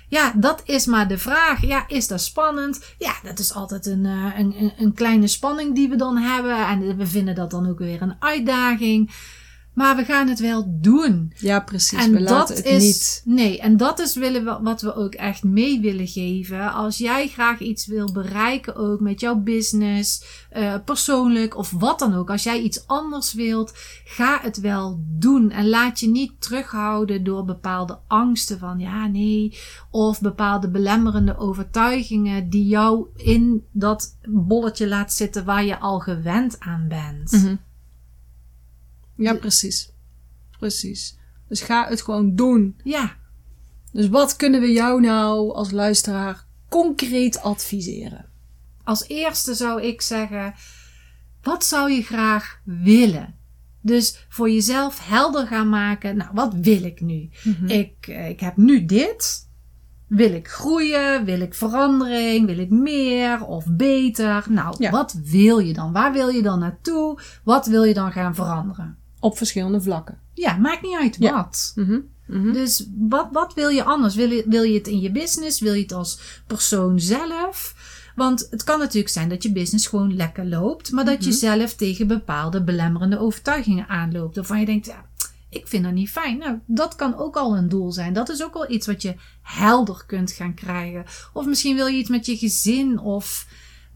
Ja, 0.08 0.32
dat 0.36 0.62
is 0.64 0.86
maar 0.86 1.08
de 1.08 1.18
vraag. 1.18 1.66
Ja, 1.66 1.84
is 1.88 2.08
dat 2.08 2.20
spannend? 2.20 2.80
Ja, 2.98 3.14
dat 3.22 3.38
is 3.38 3.54
altijd 3.54 3.86
een, 3.86 4.06
eh, 4.06 4.38
een, 4.38 4.54
een, 4.58 4.72
een 4.78 4.94
kleine 4.94 5.26
spanning 5.26 5.74
die 5.74 5.88
we 5.88 5.96
dan 5.96 6.16
hebben. 6.16 6.66
En 6.66 6.96
we 6.96 7.06
vinden 7.06 7.34
dat 7.34 7.50
dan 7.50 7.68
ook 7.68 7.78
weer 7.78 8.02
een 8.02 8.16
uitdaging. 8.18 9.10
Maar 9.78 9.96
we 9.96 10.04
gaan 10.04 10.28
het 10.28 10.40
wel 10.40 10.64
doen. 10.80 11.32
Ja, 11.36 11.60
precies. 11.60 12.04
En 12.04 12.12
we 12.12 12.20
laten 12.20 12.36
dat 12.38 12.48
het 12.48 12.66
is, 12.66 12.82
niet. 12.82 13.22
nee, 13.36 13.60
en 13.60 13.76
dat 13.76 13.98
is 13.98 14.14
willen 14.14 14.44
we, 14.44 14.58
wat 14.62 14.80
we 14.80 14.94
ook 14.94 15.14
echt 15.14 15.42
mee 15.42 15.80
willen 15.80 16.06
geven. 16.06 16.72
Als 16.72 16.98
jij 16.98 17.28
graag 17.28 17.60
iets 17.60 17.86
wil 17.86 18.12
bereiken, 18.12 18.76
ook 18.76 19.00
met 19.00 19.20
jouw 19.20 19.34
business, 19.34 20.24
eh, 20.50 20.74
persoonlijk 20.84 21.56
of 21.56 21.70
wat 21.70 21.98
dan 21.98 22.14
ook. 22.14 22.30
Als 22.30 22.42
jij 22.42 22.60
iets 22.60 22.86
anders 22.86 23.32
wilt, 23.32 23.72
ga 24.04 24.38
het 24.42 24.60
wel 24.60 25.00
doen. 25.18 25.50
En 25.50 25.68
laat 25.68 26.00
je 26.00 26.08
niet 26.08 26.32
terughouden 26.38 27.24
door 27.24 27.44
bepaalde 27.44 27.98
angsten 28.06 28.58
van 28.58 28.78
ja, 28.78 29.06
nee. 29.06 29.58
Of 29.90 30.20
bepaalde 30.20 30.70
belemmerende 30.70 31.36
overtuigingen 31.36 32.50
die 32.50 32.66
jou 32.66 33.06
in 33.16 33.64
dat 33.72 34.16
bolletje 34.28 34.88
laat 34.88 35.12
zitten 35.12 35.44
waar 35.44 35.64
je 35.64 35.78
al 35.78 35.98
gewend 35.98 36.56
aan 36.60 36.86
bent. 36.88 37.32
Mhm. 37.32 37.54
Ja, 39.18 39.34
precies. 39.34 39.90
Precies. 40.58 41.16
Dus 41.48 41.60
ga 41.60 41.86
het 41.88 42.02
gewoon 42.02 42.34
doen. 42.34 42.76
Ja, 42.84 43.16
Dus 43.92 44.08
wat 44.08 44.36
kunnen 44.36 44.60
we 44.60 44.72
jou 44.72 45.00
nou 45.00 45.54
als 45.54 45.70
luisteraar 45.70 46.44
concreet 46.68 47.40
adviseren? 47.42 48.26
als 48.84 49.08
eerste 49.08 49.54
zou 49.54 49.82
ik 49.82 50.00
zeggen: 50.02 50.54
wat 51.42 51.64
zou 51.64 51.90
je 51.92 52.02
graag 52.02 52.60
willen? 52.64 53.34
Dus 53.80 54.26
voor 54.28 54.50
jezelf 54.50 55.06
helder 55.08 55.46
gaan 55.46 55.68
maken. 55.68 56.16
Nou, 56.16 56.30
wat 56.34 56.54
wil 56.54 56.82
ik 56.84 57.00
nu? 57.00 57.30
ik, 57.66 57.94
eh, 58.00 58.28
ik 58.28 58.40
heb 58.40 58.56
nu 58.56 58.84
dit. 58.84 59.46
Wil 60.06 60.32
ik 60.32 60.48
groeien? 60.48 61.24
Wil 61.24 61.40
ik 61.40 61.54
verandering? 61.54 62.46
Wil 62.46 62.58
ik 62.58 62.70
meer 62.70 63.44
of 63.44 63.64
beter? 63.70 64.46
Nou, 64.48 64.74
Ja. 64.78 64.90
wat 64.90 65.12
wil 65.24 65.58
je 65.58 65.72
dan? 65.72 65.92
Waar 65.92 66.12
wil 66.12 66.28
je 66.28 66.42
dan 66.42 66.58
naartoe? 66.58 67.20
Wat 67.44 67.66
wil 67.66 67.84
je 67.84 67.94
dan 67.94 68.12
gaan 68.12 68.34
veranderen? 68.34 68.98
Op 69.20 69.36
verschillende 69.36 69.80
vlakken. 69.80 70.18
Ja, 70.34 70.56
maakt 70.56 70.82
niet 70.82 70.96
uit 71.00 71.16
Ja. 71.18 71.32
wat. 71.32 71.72
Mhm. 71.74 71.98
Mhm. 72.26 72.52
Dus 72.52 72.86
wat, 72.98 73.28
wat 73.32 73.54
wil 73.54 73.68
je 73.68 73.84
anders? 73.84 74.14
Wil 74.14 74.30
je, 74.30 74.44
wil 74.46 74.62
je 74.62 74.74
het 74.78 74.86
in 74.88 75.00
je 75.00 75.10
business? 75.10 75.60
Wil 75.60 75.74
je 75.74 75.82
het 75.82 75.92
als 75.92 76.20
persoon 76.46 77.00
zelf? 77.00 77.74
Want 78.16 78.46
het 78.50 78.64
kan 78.64 78.78
natuurlijk 78.78 79.12
zijn 79.12 79.28
dat 79.28 79.42
je 79.42 79.52
business 79.52 79.86
gewoon 79.86 80.16
lekker 80.16 80.46
loopt, 80.46 80.90
maar 80.90 81.04
dat 81.04 81.24
je 81.24 81.32
zelf 81.32 81.74
tegen 81.74 82.06
bepaalde 82.06 82.62
belemmerende 82.62 83.18
overtuigingen 83.18 83.88
aanloopt. 83.88 84.36
Waarvan 84.36 84.60
je 84.60 84.66
denkt, 84.66 84.86
ja, 84.86 85.04
ik 85.50 85.66
vind 85.68 85.84
dat 85.84 85.92
niet 85.92 86.10
fijn. 86.10 86.38
Nou, 86.38 86.58
dat 86.66 86.96
kan 86.96 87.16
ook 87.16 87.36
al 87.36 87.56
een 87.56 87.68
doel 87.68 87.92
zijn. 87.92 88.12
Dat 88.12 88.28
is 88.28 88.42
ook 88.44 88.54
al 88.54 88.70
iets 88.70 88.86
wat 88.86 89.02
je 89.02 89.14
helder 89.42 90.02
kunt 90.06 90.32
gaan 90.32 90.54
krijgen. 90.54 91.04
Of 91.32 91.46
misschien 91.46 91.76
wil 91.76 91.86
je 91.86 91.98
iets 91.98 92.08
met 92.10 92.26
je 92.26 92.36
gezin 92.36 92.98
of 92.98 93.46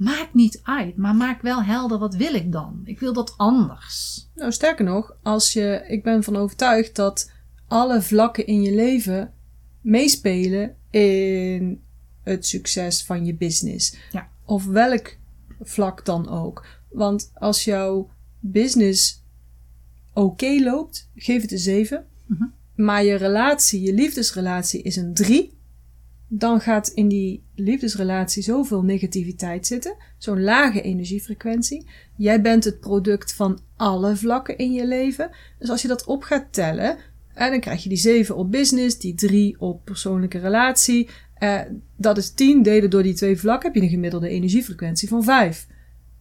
maakt 0.03 0.35
niet 0.35 0.61
uit, 0.63 0.97
maar 0.97 1.15
maak 1.15 1.43
wel 1.43 1.63
helder 1.63 1.99
wat 1.99 2.15
wil 2.15 2.35
ik 2.35 2.53
dan? 2.53 2.81
Ik 2.85 3.01
wil 3.01 3.13
dat 3.13 3.35
anders. 3.37 4.27
Nou, 4.35 4.53
sterker 4.53 4.85
nog, 4.85 5.17
als 5.23 5.53
je, 5.53 5.85
ik 5.89 6.03
ben 6.03 6.23
van 6.23 6.37
overtuigd 6.37 6.97
dat 6.97 7.31
alle 7.69 8.03
vlakken 8.03 8.47
in 8.47 8.63
je 8.63 8.75
leven 8.75 9.33
meespelen 9.81 10.77
in 10.91 11.83
het 12.23 12.47
succes 12.47 13.05
van 13.05 13.25
je 13.25 13.35
business. 13.35 13.97
Ja. 14.13 14.29
Of 14.45 14.67
welk 14.67 15.17
vlak 15.61 16.05
dan 16.05 16.29
ook. 16.29 16.67
Want 16.91 17.31
als 17.35 17.65
jouw 17.65 18.11
business 18.41 19.23
oké 20.13 20.59
loopt, 20.61 21.11
geef 21.15 21.43
het 21.43 21.53
een 21.53 21.59
7. 21.59 22.07
Mhm. 22.27 22.45
Maar 22.75 23.05
je 23.05 23.15
relatie, 23.15 23.81
je 23.81 23.95
liefdesrelatie 23.95 24.83
is 24.83 24.97
een 24.97 25.15
3. 25.15 25.61
Dan 26.35 26.61
gaat 26.61 26.89
in 26.89 27.09
die 27.09 27.45
liefdesrelatie 27.55 28.43
zoveel 28.43 28.83
negativiteit 28.83 29.67
zitten. 29.67 29.97
Zo'n 30.19 30.43
lage 30.43 30.83
energiefrequentie. 30.83 31.87
Jij 32.17 32.41
bent 32.41 32.65
het 32.65 32.81
product 32.81 33.35
van 33.35 33.61
alle 33.77 34.17
vlakken 34.17 34.59
in 34.59 34.73
je 34.73 34.87
leven. 34.87 35.31
Dus 35.59 35.71
als 35.71 35.83
je 35.83 35.89
dat 35.89 36.05
op 36.05 36.23
gaat 36.23 36.53
tellen, 36.53 36.97
en 37.35 37.51
dan 37.51 37.61
krijg 37.61 37.83
je 37.83 37.89
die 37.89 37.99
7 37.99 38.37
op 38.37 38.51
business, 38.51 38.99
die 38.99 39.15
3 39.15 39.61
op 39.61 39.85
persoonlijke 39.85 40.39
relatie. 40.39 41.09
Eh, 41.35 41.61
dat 41.97 42.19
is 42.19 42.31
10 42.31 42.63
delen 42.63 42.91
door 42.91 43.03
die 43.03 43.15
twee 43.15 43.39
vlakken, 43.39 43.73
heb 43.73 43.77
je 43.77 43.83
een 43.83 43.95
gemiddelde 43.95 44.29
energiefrequentie 44.29 45.09
van 45.09 45.25
5. 45.25 45.67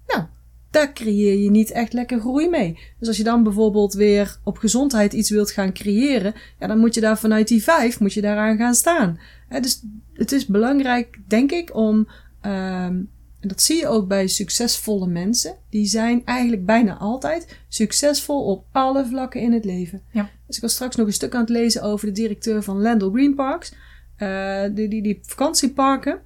Nou, 0.07 0.25
daar 0.71 0.93
creëer 0.93 1.39
je 1.39 1.49
niet 1.49 1.71
echt 1.71 1.93
lekker 1.93 2.19
groei 2.19 2.49
mee. 2.49 2.79
Dus 2.99 3.07
als 3.07 3.17
je 3.17 3.23
dan 3.23 3.43
bijvoorbeeld 3.43 3.93
weer 3.93 4.37
op 4.43 4.57
gezondheid 4.57 5.13
iets 5.13 5.29
wilt 5.29 5.51
gaan 5.51 5.73
creëren, 5.73 6.33
ja, 6.59 6.67
dan 6.67 6.77
moet 6.77 6.93
je 6.93 7.01
daar 7.01 7.19
vanuit 7.19 7.47
die 7.47 7.63
5 7.63 7.99
moet 7.99 8.13
je 8.13 8.21
daaraan 8.21 8.57
gaan 8.57 8.75
staan. 8.75 9.19
Dus 9.61 9.83
het 10.13 10.31
is 10.31 10.45
belangrijk, 10.45 11.19
denk 11.27 11.51
ik, 11.51 11.75
om 11.75 12.07
ehm, 12.41 12.99
en 13.41 13.47
dat 13.47 13.61
zie 13.61 13.77
je 13.77 13.87
ook 13.87 14.07
bij 14.07 14.27
succesvolle 14.27 15.07
mensen. 15.07 15.55
Die 15.69 15.85
zijn 15.85 16.25
eigenlijk 16.25 16.65
bijna 16.65 16.97
altijd 16.97 17.57
succesvol 17.67 18.45
op 18.45 18.65
alle 18.71 19.05
vlakken 19.05 19.41
in 19.41 19.53
het 19.53 19.65
leven. 19.65 20.01
Ja. 20.11 20.29
Dus 20.47 20.55
ik 20.55 20.61
was 20.61 20.73
straks 20.73 20.95
nog 20.95 21.07
een 21.07 21.13
stuk 21.13 21.33
aan 21.33 21.41
het 21.41 21.49
lezen 21.49 21.83
over 21.83 22.07
de 22.07 22.13
directeur 22.13 22.63
van 22.63 22.81
Landell 22.81 23.09
Green 23.09 23.35
Parks. 23.35 23.73
Eh, 24.15 24.63
die, 24.73 24.87
die, 24.87 25.01
die 25.01 25.19
vakantieparken. 25.21 26.21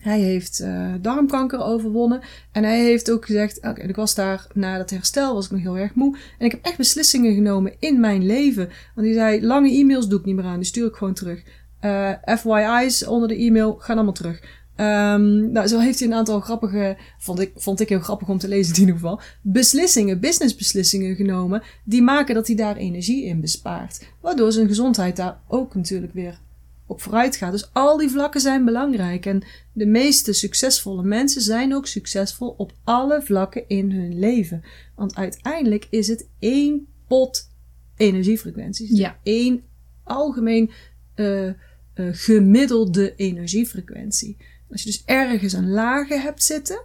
Hij 0.00 0.20
heeft 0.20 0.60
eh, 0.60 0.92
darmkanker 1.00 1.60
overwonnen. 1.60 2.20
En 2.52 2.64
hij 2.64 2.82
heeft 2.82 3.10
ook 3.10 3.24
gezegd: 3.24 3.58
Oké, 3.62 3.82
ik 3.82 3.96
was 3.96 4.14
daar 4.14 4.46
na 4.54 4.76
dat 4.76 4.90
herstel, 4.90 5.34
was 5.34 5.44
ik 5.44 5.50
nog 5.50 5.60
heel 5.60 5.78
erg 5.78 5.94
moe. 5.94 6.16
En 6.38 6.46
ik 6.46 6.50
heb 6.50 6.64
echt 6.64 6.76
beslissingen 6.76 7.34
genomen 7.34 7.74
in 7.78 8.00
mijn 8.00 8.26
leven. 8.26 8.68
Want 8.94 9.06
hij 9.06 9.16
zei: 9.16 9.46
Lange 9.46 9.70
e-mails 9.70 10.08
doe 10.08 10.18
ik 10.18 10.24
niet 10.24 10.36
meer 10.36 10.44
aan, 10.44 10.58
die 10.58 10.68
stuur 10.68 10.86
ik 10.86 10.94
gewoon 10.94 11.14
terug. 11.14 11.42
Eh, 11.80 12.12
FYI's 12.38 13.06
onder 13.06 13.28
de 13.28 13.36
e-mail 13.36 13.74
gaan 13.74 13.96
allemaal 13.96 14.14
terug. 14.14 14.40
Ehm, 14.78 15.52
nou, 15.52 15.66
zo 15.66 15.78
heeft 15.78 15.98
hij 15.98 16.08
een 16.08 16.14
aantal 16.14 16.40
grappige, 16.40 16.96
vond 17.18 17.40
ik, 17.40 17.52
vond 17.56 17.80
ik 17.80 17.88
heel 17.88 18.00
grappig 18.00 18.28
om 18.28 18.38
te 18.38 18.48
lezen 18.48 18.74
in 18.74 18.80
ieder 18.80 18.94
geval, 18.94 19.20
beslissingen, 19.42 20.20
businessbeslissingen 20.20 21.16
genomen, 21.16 21.62
die 21.84 22.02
maken 22.02 22.34
dat 22.34 22.46
hij 22.46 22.56
daar 22.56 22.76
energie 22.76 23.24
in 23.24 23.40
bespaart. 23.40 24.06
Waardoor 24.20 24.52
zijn 24.52 24.68
gezondheid 24.68 25.16
daar 25.16 25.40
ook 25.48 25.74
natuurlijk 25.74 26.12
weer 26.12 26.38
op 26.88 27.00
vooruit 27.02 27.36
gaat. 27.36 27.52
Dus 27.52 27.70
al 27.72 27.96
die 27.96 28.08
vlakken 28.10 28.40
zijn 28.40 28.64
belangrijk. 28.64 29.26
En 29.26 29.42
de 29.72 29.86
meeste 29.86 30.32
succesvolle 30.32 31.02
mensen 31.02 31.42
zijn 31.42 31.74
ook 31.74 31.86
succesvol 31.86 32.48
op 32.56 32.72
alle 32.84 33.22
vlakken 33.22 33.68
in 33.68 33.90
hun 33.92 34.18
leven. 34.18 34.62
Want 34.94 35.14
uiteindelijk 35.16 35.86
is 35.90 36.08
het 36.08 36.28
één 36.38 36.86
pot 37.06 37.50
energiefrequenties. 37.96 38.88
Dus 38.88 38.98
Ja. 38.98 39.18
één 39.22 39.62
algemeen 40.02 40.70
eh, 41.14 41.48
eh, 41.48 41.54
gemiddelde 41.94 43.14
energiefrequentie. 43.14 44.36
Als 44.70 44.82
je 44.82 44.90
dus 44.90 45.02
ergens 45.04 45.52
een 45.52 45.70
lage 45.70 46.14
hebt 46.18 46.42
zitten, 46.42 46.82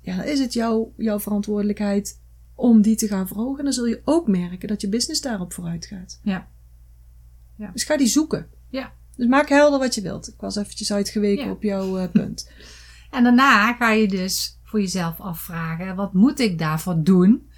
ja, 0.00 0.16
dan 0.16 0.24
is 0.24 0.38
het 0.40 0.52
jouw, 0.52 0.92
jouw 0.96 1.20
verantwoordelijkheid 1.20 2.18
om 2.54 2.82
die 2.82 2.96
te 2.96 3.08
gaan 3.08 3.26
verhogen. 3.26 3.58
En 3.58 3.64
dan 3.64 3.72
zul 3.72 3.86
je 3.86 4.00
ook 4.04 4.28
merken 4.28 4.68
dat 4.68 4.80
je 4.80 4.88
business 4.88 5.20
daarop 5.20 5.52
vooruit 5.52 5.86
gaat. 5.86 6.20
Ja. 6.22 6.48
Ja. 7.56 7.70
Dus 7.72 7.84
ga 7.84 7.96
die 7.96 8.06
zoeken. 8.06 8.46
Ja. 8.68 8.92
Dus 9.16 9.26
maak 9.26 9.48
helder 9.48 9.78
wat 9.78 9.94
je 9.94 10.00
wilt. 10.02 10.28
Ik 10.28 10.34
was 10.40 10.56
eventjes 10.56 10.92
uitgeweken 10.92 11.44
Ja. 11.44 11.50
op 11.50 11.62
jouw 11.62 11.98
eh, 11.98 12.10
punt. 12.20 12.50
En 13.10 13.22
daarna 13.22 13.72
ga 13.72 13.90
je 13.90 14.08
dus 14.08 14.58
voor 14.64 14.80
jezelf 14.80 15.20
afvragen: 15.20 15.96
wat 15.96 16.12
moet 16.14 16.38
ik 16.40 16.58
daarvoor 16.58 17.02
doen? 17.02 17.48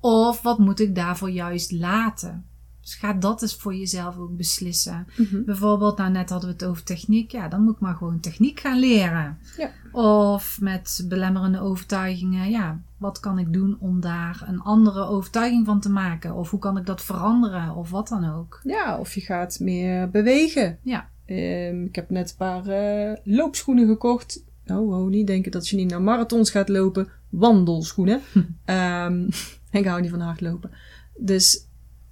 Of 0.00 0.42
wat 0.42 0.58
moet 0.58 0.80
ik 0.80 0.94
daarvoor 0.94 1.30
juist 1.30 1.72
laten? 1.72 2.46
Dus 2.86 2.94
ga 2.94 3.12
dat 3.12 3.42
eens 3.42 3.54
voor 3.54 3.74
jezelf 3.74 4.18
ook 4.18 4.36
beslissen. 4.36 5.06
Mhm. 5.16 5.44
Bijvoorbeeld, 5.44 5.98
nou 5.98 6.10
net 6.10 6.30
hadden 6.30 6.48
we 6.48 6.54
het 6.54 6.64
over 6.64 6.82
techniek. 6.82 7.32
Ja, 7.32 7.48
dan 7.48 7.62
moet 7.62 7.74
ik 7.74 7.80
maar 7.80 7.94
gewoon 7.94 8.20
techniek 8.20 8.60
gaan 8.60 8.78
leren. 8.78 9.38
Ja. 9.56 9.70
Of 9.92 10.60
met 10.60 11.04
belemmerende 11.08 11.60
overtuigingen. 11.60 12.50
Ja, 12.50 12.80
wat 12.96 13.20
kan 13.20 13.38
ik 13.38 13.52
doen 13.52 13.76
om 13.80 14.00
daar 14.00 14.44
een 14.46 14.60
andere 14.60 15.06
overtuiging 15.06 15.66
van 15.66 15.80
te 15.80 15.90
maken? 15.90 16.34
Of 16.34 16.50
hoe 16.50 16.60
kan 16.60 16.76
ik 16.76 16.86
dat 16.86 17.02
veranderen? 17.02 17.74
Of 17.74 17.90
wat 17.90 18.08
dan 18.08 18.34
ook. 18.34 18.60
Ja, 18.64 18.98
of 18.98 19.14
je 19.14 19.20
gaat 19.20 19.58
meer 19.60 20.10
bewegen. 20.10 20.78
Ja. 20.82 21.08
Ehm, 21.24 21.84
ik 21.84 21.94
heb 21.94 22.10
net 22.10 22.30
een 22.30 22.36
paar 22.36 22.66
eh, 22.66 23.16
loopschoenen 23.24 23.86
gekocht. 23.86 24.44
Oh, 24.66 24.98
oh, 24.98 25.08
niet 25.08 25.26
denken 25.26 25.50
dat 25.50 25.68
je 25.68 25.76
niet 25.76 25.90
naar 25.90 26.02
marathons 26.02 26.50
gaat 26.50 26.68
lopen. 26.68 27.08
Wandelschoenen. 27.28 28.20
Ehm, 28.64 29.28
ik 29.70 29.86
hou 29.86 30.00
niet 30.00 30.10
van 30.10 30.20
hardlopen. 30.20 30.70
Dus 31.16 31.66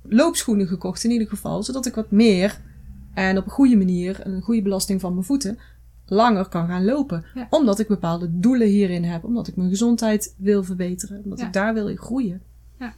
loopschoenen 0.09 0.67
gekocht 0.67 1.05
in 1.05 1.11
ieder 1.11 1.29
geval. 1.29 1.63
Zodat 1.63 1.87
ik 1.87 1.95
wat 1.95 2.11
meer 2.11 2.61
en 3.15 3.39
op 3.39 3.45
een 3.45 3.51
goede 3.51 3.77
manier, 3.77 4.27
een 4.27 4.43
goede 4.43 4.63
belasting 4.63 5.01
van 5.01 5.13
mijn 5.13 5.25
voeten, 5.25 5.59
langer 6.07 6.49
kan 6.49 6.67
gaan 6.69 6.85
lopen. 6.85 7.25
Ja. 7.35 7.47
Omdat 7.51 7.79
ik 7.79 7.89
bepaalde 7.89 8.29
doelen 8.39 8.69
hierin 8.69 9.05
heb. 9.05 9.25
Omdat 9.25 9.49
ik 9.49 9.57
mijn 9.57 9.69
gezondheid 9.69 10.35
wil 10.39 10.65
verbeteren. 10.65 11.21
Omdat 11.25 11.39
Ja. 11.39 11.47
ik 11.47 11.53
daar 11.53 11.75
wil 11.75 11.89
in 11.89 11.97
groeien. 11.99 12.43
Ja. 12.79 12.95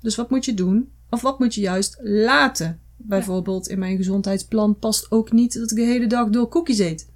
Dus 0.00 0.16
wat 0.16 0.30
moet 0.30 0.44
je 0.44 0.54
doen? 0.54 0.88
Of 1.10 1.20
wat 1.22 1.38
moet 1.38 1.54
je 1.54 1.60
juist 1.60 1.98
laten? 2.02 2.80
Bijvoorbeeld 2.96 3.68
in 3.68 3.78
mijn 3.78 3.96
gezondheidsplan 3.96 4.78
past 4.78 5.10
ook 5.10 5.32
niet 5.32 5.58
dat 5.58 5.70
ik 5.70 5.76
de 5.76 5.82
hele 5.82 6.06
dag 6.06 6.28
door 6.28 6.48
koekjes 6.48 6.78
eet. 6.78 7.10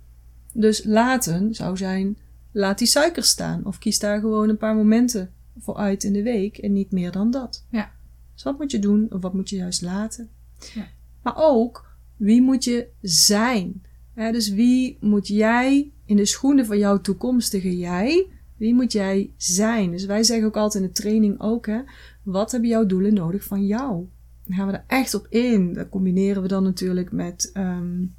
Dus 0.53 0.85
laten 0.85 1.55
zou 1.55 1.77
zijn, 1.77 2.19
laat 2.53 2.79
die 2.79 2.87
suiker 2.87 3.25
staan. 3.25 3.65
Of 3.65 3.79
kies 3.79 3.99
daar 3.99 4.21
gewoon 4.21 4.49
een 4.49 4.57
paar 4.57 4.75
momenten 4.75 5.31
voor 5.59 5.77
uit 5.77 6.05
in 6.05 6.13
de 6.13 6.23
week 6.23 6.59
en 6.59 6.73
niet 6.73 6.91
meer 6.93 7.13
dan 7.13 7.31
dat. 7.31 7.65
Ja. 7.71 7.91
Dus 8.37 8.45
wat 8.45 8.59
moet 8.59 8.71
je 8.71 8.79
doen 8.79 9.07
of 9.11 9.23
wat 9.23 9.35
moet 9.35 9.51
je 9.51 9.57
juist 9.57 9.83
laten? 9.83 10.29
Ja. 10.75 10.89
Maar 11.23 11.35
ook, 11.37 11.97
wie 12.17 12.43
moet 12.43 12.65
je 12.65 12.89
zijn? 13.03 13.83
Dus 14.15 14.49
wie 14.49 14.99
moet 15.01 15.29
jij 15.29 15.91
in 16.05 16.17
de 16.17 16.25
schoenen 16.25 16.67
van 16.67 16.79
jouw 16.79 17.01
toekomstige 17.01 17.77
jij 17.77 18.27
Wie 18.57 18.75
moet 18.75 18.93
jij 18.93 19.31
zijn? 19.37 19.91
Dus 19.91 20.05
wij 20.05 20.23
zeggen 20.23 20.47
ook 20.47 20.57
altijd 20.57 20.83
in 20.85 20.89
de 20.91 20.95
training 20.95 21.41
ook, 21.41 21.67
hè, 21.67 21.81
wat 22.23 22.51
hebben 22.53 22.71
jouw 22.71 22.87
doelen 22.87 23.15
nodig 23.15 23.45
van 23.45 23.67
jou? 23.67 24.07
Dan 24.45 24.57
gaan 24.57 24.67
we 24.67 24.73
er 24.73 24.85
echt 24.87 25.15
op 25.15 25.27
in. 25.29 25.73
Dat 25.73 25.89
combineren 25.89 26.43
we 26.43 26.49
dan 26.49 26.63
natuurlijk 26.63 27.13
met, 27.13 27.51
um, 27.55 28.15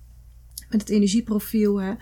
met 0.70 0.82
het 0.82 0.90
energieprofiel. 0.90 1.82
Hè. 1.82 1.94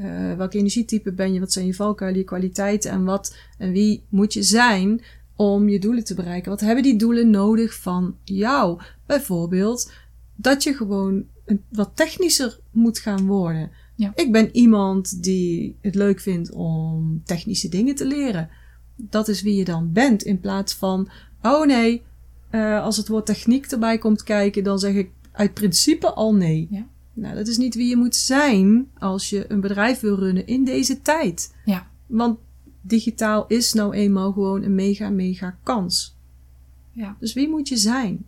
Uh, 0.00 0.36
welk 0.36 0.54
energietype 0.54 1.12
ben 1.12 1.32
je? 1.32 1.40
Wat 1.40 1.52
zijn 1.52 1.66
je 1.66 1.74
valkuilen, 1.74 2.20
je 2.20 2.26
kwaliteiten? 2.26 2.90
En 2.90 3.04
wat 3.04 3.36
en 3.58 3.72
wie 3.72 4.04
moet 4.08 4.32
je 4.32 4.42
zijn 4.42 5.02
om 5.36 5.68
je 5.68 5.78
doelen 5.78 6.04
te 6.04 6.14
bereiken? 6.14 6.50
Wat 6.50 6.60
hebben 6.60 6.82
die 6.82 6.96
doelen 6.96 7.30
nodig 7.30 7.74
van 7.74 8.16
jou? 8.24 8.80
Bijvoorbeeld 9.06 9.92
dat 10.36 10.62
je 10.62 10.74
gewoon 10.74 11.24
wat 11.68 11.90
technischer 11.94 12.58
moet 12.70 12.98
gaan 12.98 13.26
worden. 13.26 13.70
Ja. 13.96 14.12
Ik 14.14 14.32
ben 14.32 14.56
iemand 14.56 15.22
die 15.22 15.76
het 15.80 15.94
leuk 15.94 16.20
vindt 16.20 16.52
om 16.52 17.22
technische 17.24 17.68
dingen 17.68 17.94
te 17.94 18.06
leren. 18.06 18.48
Dat 18.96 19.28
is 19.28 19.42
wie 19.42 19.54
je 19.54 19.64
dan 19.64 19.92
bent. 19.92 20.22
In 20.22 20.40
plaats 20.40 20.74
van, 20.74 21.08
oh 21.42 21.66
nee, 21.66 22.02
uh, 22.50 22.82
als 22.82 22.96
het 22.96 23.08
woord 23.08 23.26
techniek 23.26 23.66
erbij 23.66 23.98
komt 23.98 24.22
kijken, 24.22 24.64
dan 24.64 24.78
zeg 24.78 24.94
ik 24.94 25.10
uit 25.32 25.54
principe 25.54 26.12
al 26.12 26.34
nee. 26.34 26.68
Ja. 26.70 26.86
Nou, 27.12 27.34
dat 27.34 27.46
is 27.46 27.56
niet 27.56 27.74
wie 27.74 27.88
je 27.88 27.96
moet 27.96 28.16
zijn 28.16 28.90
als 28.98 29.30
je 29.30 29.44
een 29.48 29.60
bedrijf 29.60 30.00
wil 30.00 30.18
runnen 30.18 30.46
in 30.46 30.64
deze 30.64 31.02
tijd. 31.02 31.54
Ja. 31.64 31.86
Want 32.06 32.38
digitaal 32.86 33.46
is 33.46 33.72
nou 33.72 33.94
eenmaal 33.94 34.32
gewoon 34.32 34.62
een 34.62 34.74
mega, 34.74 35.08
mega 35.08 35.56
kans. 35.62 36.16
Ja. 36.90 37.16
Dus 37.20 37.32
wie 37.32 37.48
moet 37.48 37.68
je 37.68 37.76
zijn 37.76 38.24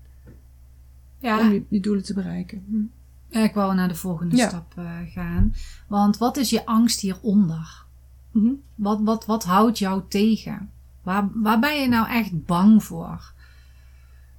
Ja. 1.19 1.41
om 1.41 1.53
je, 1.53 1.63
je 1.69 1.81
doelen 1.81 2.05
te 2.05 2.15
bereiken? 2.15 2.65
Hm. 2.69 3.37
Ja, 3.39 3.45
ik 3.45 3.55
wou 3.55 3.75
naar 3.75 3.89
de 3.89 3.95
volgende 3.95 4.37
Ja. 4.37 4.49
stap 4.49 4.73
eh, 4.77 4.93
gaan. 5.07 5.55
Want 5.89 6.19
wat 6.19 6.37
is 6.37 6.51
je 6.51 6.67
angst 6.67 7.01
hieronder? 7.01 7.85
Mhm. 8.31 8.53
Wat, 8.75 9.01
wat, 9.03 9.27
wat 9.27 9.45
houdt 9.45 9.79
jou 9.79 10.03
tegen? 10.09 10.71
Waar, 11.03 11.29
waar 11.35 11.59
ben 11.61 11.81
je 11.81 11.89
nou 11.89 12.09
echt 12.09 12.45
bang 12.47 12.85
voor? 12.85 13.33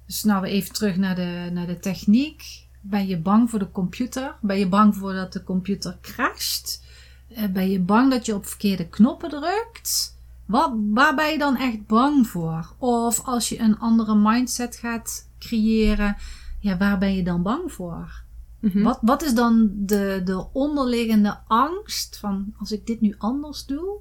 Dus 0.06 0.24
nou 0.24 0.44
even 0.44 0.72
terug 0.72 0.96
naar 0.96 1.14
de, 1.14 1.50
naar 1.52 1.66
de 1.66 1.78
techniek. 1.78 2.66
Ben 2.80 3.06
je 3.06 3.18
bang 3.18 3.50
voor 3.50 3.58
de 3.58 3.70
computer? 3.70 4.34
Ben 4.40 4.58
je 4.58 4.68
bang 4.68 4.96
voor 4.96 5.12
dat 5.12 5.32
de 5.32 5.44
computer 5.44 5.98
crasht? 6.00 6.84
Eh, 7.28 7.44
Ben 7.46 7.70
je 7.70 7.80
bang 7.80 8.10
dat 8.10 8.26
je 8.26 8.34
op 8.34 8.46
verkeerde 8.46 8.88
knoppen 8.88 9.30
drukt? 9.30 10.16
Wat, 10.46 10.72
waar 10.90 11.14
ben 11.14 11.30
je 11.30 11.38
dan 11.38 11.56
echt 11.56 11.86
bang 11.86 12.26
voor? 12.26 12.74
Of 12.78 13.24
als 13.24 13.48
je 13.48 13.58
een 13.58 13.78
andere 13.78 14.14
mindset 14.14 14.76
gaat 14.76 15.28
creëren, 15.38 16.16
ja, 16.60 16.76
waar 16.76 16.98
ben 16.98 17.14
je 17.14 17.22
dan 17.22 17.42
bang 17.42 17.72
voor? 17.72 18.22
Mhm. 18.60 18.82
Wat, 18.82 18.98
wat 19.02 19.22
is 19.22 19.34
dan 19.34 19.70
de, 19.76 20.20
de 20.24 20.46
onderliggende 20.52 21.38
angst 21.46 22.18
van 22.18 22.54
als 22.58 22.72
ik 22.72 22.86
dit 22.86 23.00
nu 23.00 23.14
anders 23.18 23.66
doe 23.66 23.98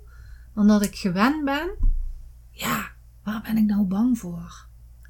dan 0.54 0.68
dat 0.68 0.84
ik 0.84 0.96
gewend 0.96 1.46
ben? 1.46 1.70
Ja, 2.52 2.92
waar 3.24 3.42
ben 3.42 3.58
ik 3.58 3.66
nou 3.66 3.84
bang 3.84 4.18
voor? 4.18 4.66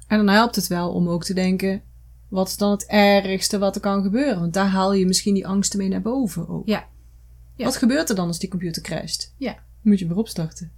En 0.06 0.16
dan 0.16 0.28
helpt 0.28 0.56
het 0.56 0.66
wel 0.66 0.92
om 0.92 1.08
ook 1.08 1.24
te 1.24 1.34
denken, 1.34 1.82
wat 2.28 2.48
is 2.48 2.56
dan 2.56 2.70
het 2.70 2.86
ergste 2.86 3.58
wat 3.58 3.74
er 3.74 3.80
kan 3.80 4.02
gebeuren? 4.02 4.40
Want 4.40 4.52
daar 4.54 4.68
haal 4.68 4.92
je 4.92 5.06
misschien 5.06 5.34
die 5.34 5.46
angsten 5.46 5.78
mee 5.78 5.88
naar 5.88 6.02
boven 6.02 6.48
ook. 6.48 6.66
Ja. 6.66 6.86
Ja. 7.58 7.64
Wat 7.64 7.76
gebeurt 7.76 8.08
er 8.08 8.14
dan 8.16 8.26
als 8.26 8.38
die 8.38 8.48
computer 8.48 8.82
crasht? 8.82 9.34
Ja. 9.36 9.58
Moet 9.80 9.98
je 9.98 10.06
weer 10.06 10.16
opstarten. 10.16 10.70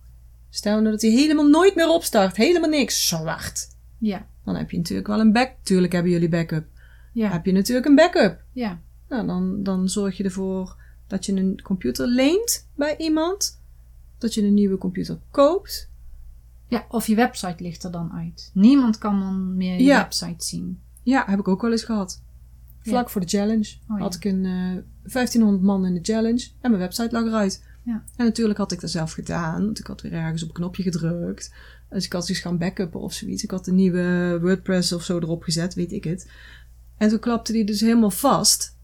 Stel 0.51 0.79
nou 0.81 0.91
dat 0.91 1.03
hij 1.03 1.11
helemaal 1.11 1.49
nooit 1.49 1.75
meer 1.75 1.89
opstart. 1.89 2.37
Helemaal 2.37 2.71
niks. 2.71 3.09
Zwart. 3.09 3.69
Ja, 3.99 4.27
Dan 4.45 4.57
heb 4.57 4.71
je 4.71 4.77
natuurlijk 4.77 5.07
wel 5.09 5.21
een 5.21 5.33
back. 5.33 5.53
Tuurlijk 5.63 5.93
hebben 5.93 6.13
jullie 6.13 6.29
backup. 6.29 6.67
ja, 7.13 7.31
Heb 7.31 7.47
je 7.47 7.53
natuurlijk 7.53 7.87
een 7.87 7.95
backup. 7.95 8.43
ja, 8.53 8.81
Nou, 9.09 9.27
dan, 9.27 9.63
dan 9.63 9.89
zorg 9.89 10.17
je 10.17 10.25
ervoor 10.25 10.77
dat 11.07 11.27
je 11.27 11.33
een 11.37 11.61
computer 11.63 12.07
leent 12.07 12.67
bij 12.75 12.97
iemand. 12.97 13.61
Dat 14.19 14.35
je 14.35 14.43
een 14.43 14.55
nieuwe 14.55 14.79
computer 14.79 15.19
koopt. 15.31 15.89
ja. 16.69 16.87
Of 16.89 17.07
je 17.07 17.15
website 17.15 17.63
ligt 17.63 17.85
er 17.85 17.91
dan 17.91 18.13
uit. 18.13 18.51
Niemand 18.55 18.99
kan 18.99 19.21
dan 19.21 19.57
meer 19.57 19.75
je 19.77 19.83
Ja. 19.83 19.99
website 20.03 20.45
zien. 20.45 20.81
Ja, 21.03 21.25
heb 21.27 21.39
ik 21.39 21.49
ook 21.49 21.63
wel 21.63 21.71
eens 21.71 21.85
gehad. 21.85 22.23
Vlak 22.83 23.05
Ja. 23.07 23.11
voor 23.13 23.21
de 23.21 23.27
challenge 23.27 23.75
Oh, 23.91 23.97
ja. 23.97 24.03
had 24.03 24.15
ik 24.15 24.25
een 24.25 24.45
eh 24.45 24.83
1500 25.13 25.63
man 25.63 25.87
in 25.87 25.95
de 25.95 26.01
challenge 26.03 26.49
en 26.61 26.71
mijn 26.71 26.83
website 26.83 27.09
lag 27.13 27.25
eruit. 27.25 27.65
Ja. 27.83 28.03
En 28.17 28.25
natuurlijk 28.25 28.59
had 28.59 28.73
ik 28.73 28.81
dat 28.81 28.91
zelf 28.91 29.13
gedaan, 29.13 29.65
want 29.65 29.79
ik 29.79 29.87
had 29.87 30.01
weer 30.01 30.13
ergens 30.13 30.43
op 30.43 30.49
een 30.49 30.55
knopje 30.55 30.83
gedrukt. 30.83 31.55
Dus 31.91 32.05
ik 32.05 32.13
had 32.13 32.29
iets 32.29 32.39
gaan 32.39 32.59
backuppen 32.59 33.01
of 33.01 33.13
zoiets. 33.13 33.43
Ik 33.43 33.51
had 33.51 33.67
een 33.67 33.75
nieuwe 33.75 34.39
WordPress 34.43 34.93
of 34.93 35.03
zo 35.03 35.17
erop 35.19 35.43
gezet, 35.43 35.75
weet 35.75 35.93
ik 35.93 36.05
het. 36.05 36.31
En 36.97 37.09
toen 37.09 37.19
klapte 37.19 37.53
die 37.53 37.65
dus 37.65 37.81
helemaal 37.81 38.11
vast. 38.11 38.77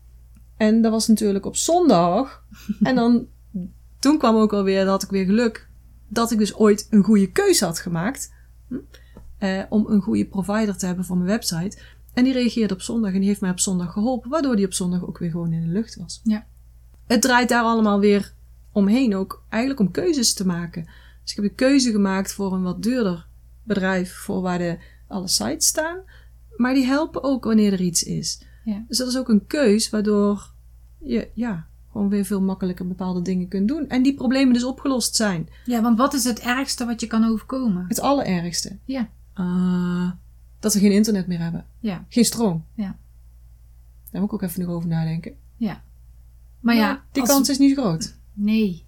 En 0.56 0.82
dat 0.82 0.92
was 0.92 1.06
natuurlijk 1.09 1.46
op 1.46 1.56
zondag. 1.56 2.44
en 2.82 2.94
dan, 2.94 3.26
toen 3.98 4.18
kwam 4.18 4.37
ook 4.37 4.52
alweer, 4.52 4.78
dat 4.80 4.88
had 4.88 5.02
ik 5.02 5.11
weer 5.11 5.24
geluk, 5.24 5.68
dat 6.09 6.30
ik 6.30 6.38
dus 6.38 6.54
ooit 6.54 6.87
een 6.90 7.02
goede 7.04 7.32
keuze 7.32 7.64
had 7.64 7.78
gemaakt. 7.78 8.32
Hm? 8.68 8.74
Eh, 9.38 9.62
om 9.68 9.87
een 9.88 10.00
goede 10.00 10.26
provider 10.26 10.76
te 10.76 10.87
hebben 10.87 11.04
voor 11.04 11.16
mijn 11.16 11.28
website. 11.28 11.78
En 12.16 12.24
die 12.24 12.33
reageerde 12.33 12.74
op 12.74 12.81
zondag 12.81 13.12
en 13.12 13.18
die 13.18 13.29
heeft 13.29 13.40
mij 13.40 13.50
op 13.50 13.61
zondag 13.61 13.92
geholpen, 13.92 14.31
waardoor 14.31 14.57
die 14.57 14.66
op 14.66 14.72
zondag 14.72 15.07
ook 15.07 15.18
weer 15.18 15.31
gewoon 15.31 15.52
in 15.52 15.61
de 15.61 15.72
lucht 15.72 15.96
was. 15.96 16.20
Ja. 16.24 16.46
Het 17.07 17.22
draait 17.22 17.48
daar 17.48 17.62
allemaal 17.62 18.00
weer 18.00 18.33
omheen 18.72 19.14
ook 19.14 19.44
eigenlijk 19.48 19.81
om 19.81 19.90
keuzes 19.90 20.35
te 20.35 20.46
maken. 20.46 20.85
Dus 21.22 21.31
ik 21.31 21.37
heb 21.37 21.44
de 21.44 21.55
keuze 21.55 21.90
gemaakt 21.90 22.33
voor 22.33 22.52
een 22.52 22.62
wat 22.62 22.83
duurder 22.83 23.26
bedrijf 23.62 24.14
voor 24.14 24.40
waar 24.40 24.59
de, 24.59 24.79
alle 25.09 25.29
sites 25.29 25.66
staan. 25.66 25.98
Maar 26.57 26.74
die 26.74 26.85
helpen 26.85 27.22
ook 27.22 27.44
wanneer 27.44 27.72
er 27.72 27.81
iets 27.81 28.02
is. 28.02 28.42
Ja. 28.64 28.85
Dus 28.88 28.98
dat 28.98 29.09
is 29.09 29.18
ook 29.18 29.29
een 29.29 29.46
keus 29.46 29.90
waardoor 29.90 30.50
je 30.98 31.29
ja, 31.35 31.66
gewoon 31.92 32.09
weer 32.09 32.24
veel 32.24 32.40
makkelijker 32.40 32.88
bepaalde 32.88 33.22
dingen 33.22 33.48
kunt 33.48 33.68
doen. 33.68 33.88
En 33.88 34.02
die 34.02 34.14
problemen 34.14 34.55
dus 34.55 34.64
opgelost 34.64 35.16
zijn. 35.16 35.48
Ja, 35.64 35.83
want 35.83 35.98
wat 35.98 36.14
is 36.14 36.24
het 36.24 36.40
ergste 36.40 36.85
wat 36.85 37.00
je 37.00 37.07
kan 37.07 37.24
overkomen? 37.24 37.85
Het 37.88 38.00
allerergste. 38.00 38.79
Ja, 38.85 39.09
Ah, 39.37 40.11
dat 40.61 40.75
we 40.75 40.81
geen 40.81 40.92
internet 40.92 41.27
meer 41.27 41.38
hebben. 41.40 41.66
ja, 41.81 42.05
Geen 42.09 42.25
stroom. 42.25 42.64
Ja. 42.75 42.99
Daar 44.11 44.21
moet 44.21 44.31
ik 44.33 44.42
ook 44.42 44.42
even 44.49 44.61
nog 44.61 44.71
over 44.71 44.88
nadenken. 44.88 45.35
ja. 45.57 45.85
Maar 46.61 46.75
ja, 46.75 47.05
die 47.12 47.23
als- 47.23 47.31
kans 47.31 47.49
is 47.49 47.59
niet 47.59 47.77
groot. 47.79 48.14
Nee. 48.33 48.85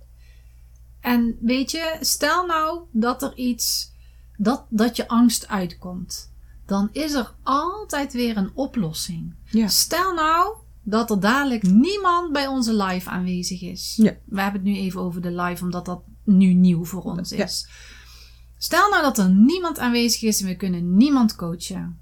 En 1.00 1.36
weet 1.40 1.70
je, 1.70 1.96
stel 2.00 2.46
nou 2.46 2.80
dat 2.92 3.22
er 3.22 3.36
iets, 3.36 3.92
dat, 4.36 4.64
dat 4.68 4.96
je 4.96 5.08
angst 5.08 5.48
uitkomt. 5.48 6.30
Dan 6.66 6.88
is 6.92 7.12
er 7.12 7.34
altijd 7.42 8.12
weer 8.12 8.36
een 8.36 8.50
oplossing. 8.54 9.34
Ja. 9.44 9.68
Stel 9.68 10.14
nou 10.14 10.54
dat 10.82 11.10
er 11.10 11.20
dadelijk 11.20 11.62
niemand 11.62 12.32
bij 12.32 12.46
onze 12.46 12.74
live 12.74 13.10
aanwezig 13.10 13.62
is. 13.62 13.94
Ja. 13.96 14.16
We 14.24 14.40
hebben 14.40 14.60
het 14.60 14.70
nu 14.70 14.76
even 14.76 15.00
over 15.00 15.20
de 15.22 15.32
live, 15.32 15.64
omdat 15.64 15.84
dat 15.84 16.02
nu 16.24 16.52
nieuw 16.52 16.84
voor 16.84 17.02
ons 17.02 17.30
Ja. 17.30 17.48
Stel 18.58 18.90
nou 18.90 19.02
dat 19.02 19.18
er 19.18 19.30
niemand 19.30 19.78
aanwezig 19.78 20.22
is 20.22 20.40
en 20.40 20.46
we 20.46 20.56
kunnen 20.56 20.96
niemand 20.96 21.36
coachen. 21.36 21.98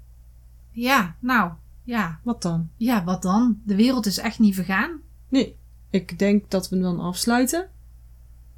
Ja, 0.71 1.15
nou, 1.19 1.51
ja, 1.83 2.19
Wat 2.23 2.41
dan? 2.41 2.69
ja, 2.77 3.03
wat 3.03 3.21
dan? 3.21 3.61
De 3.65 3.75
wereld 3.75 4.05
is 4.05 4.17
echt 4.17 4.39
niet 4.39 4.55
vergaan. 4.55 4.99
Nee. 5.29 5.55
Ik 5.89 6.19
denk 6.19 6.49
dat 6.51 6.69
we 6.69 6.75
hem 6.75 6.83
dan 6.83 6.99
afsluiten. 6.99 7.69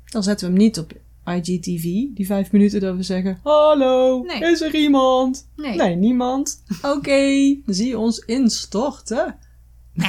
Dan 0.06 0.24
zetten 0.24 0.48
we 0.48 0.54
hem 0.54 0.62
niet 0.64 0.80
op 0.80 0.94
IGTV. 1.26 1.84
Die 2.14 2.26
vijf 2.26 2.52
minuten 2.52 2.80
dat 2.82 2.96
we 2.96 3.04
zeggen: 3.04 3.40
Hallo, 3.44 4.24
Nee. 4.24 4.52
is 4.52 4.62
er 4.62 4.76
iemand? 4.76 5.48
Nee. 5.56 5.76
Nee, 5.76 5.96
niemand. 5.96 6.64
Oké, 6.96 7.56
dan 7.66 7.76
zie 7.76 7.88
je 7.88 7.98
ons 7.98 8.20
instorten. 8.20 9.38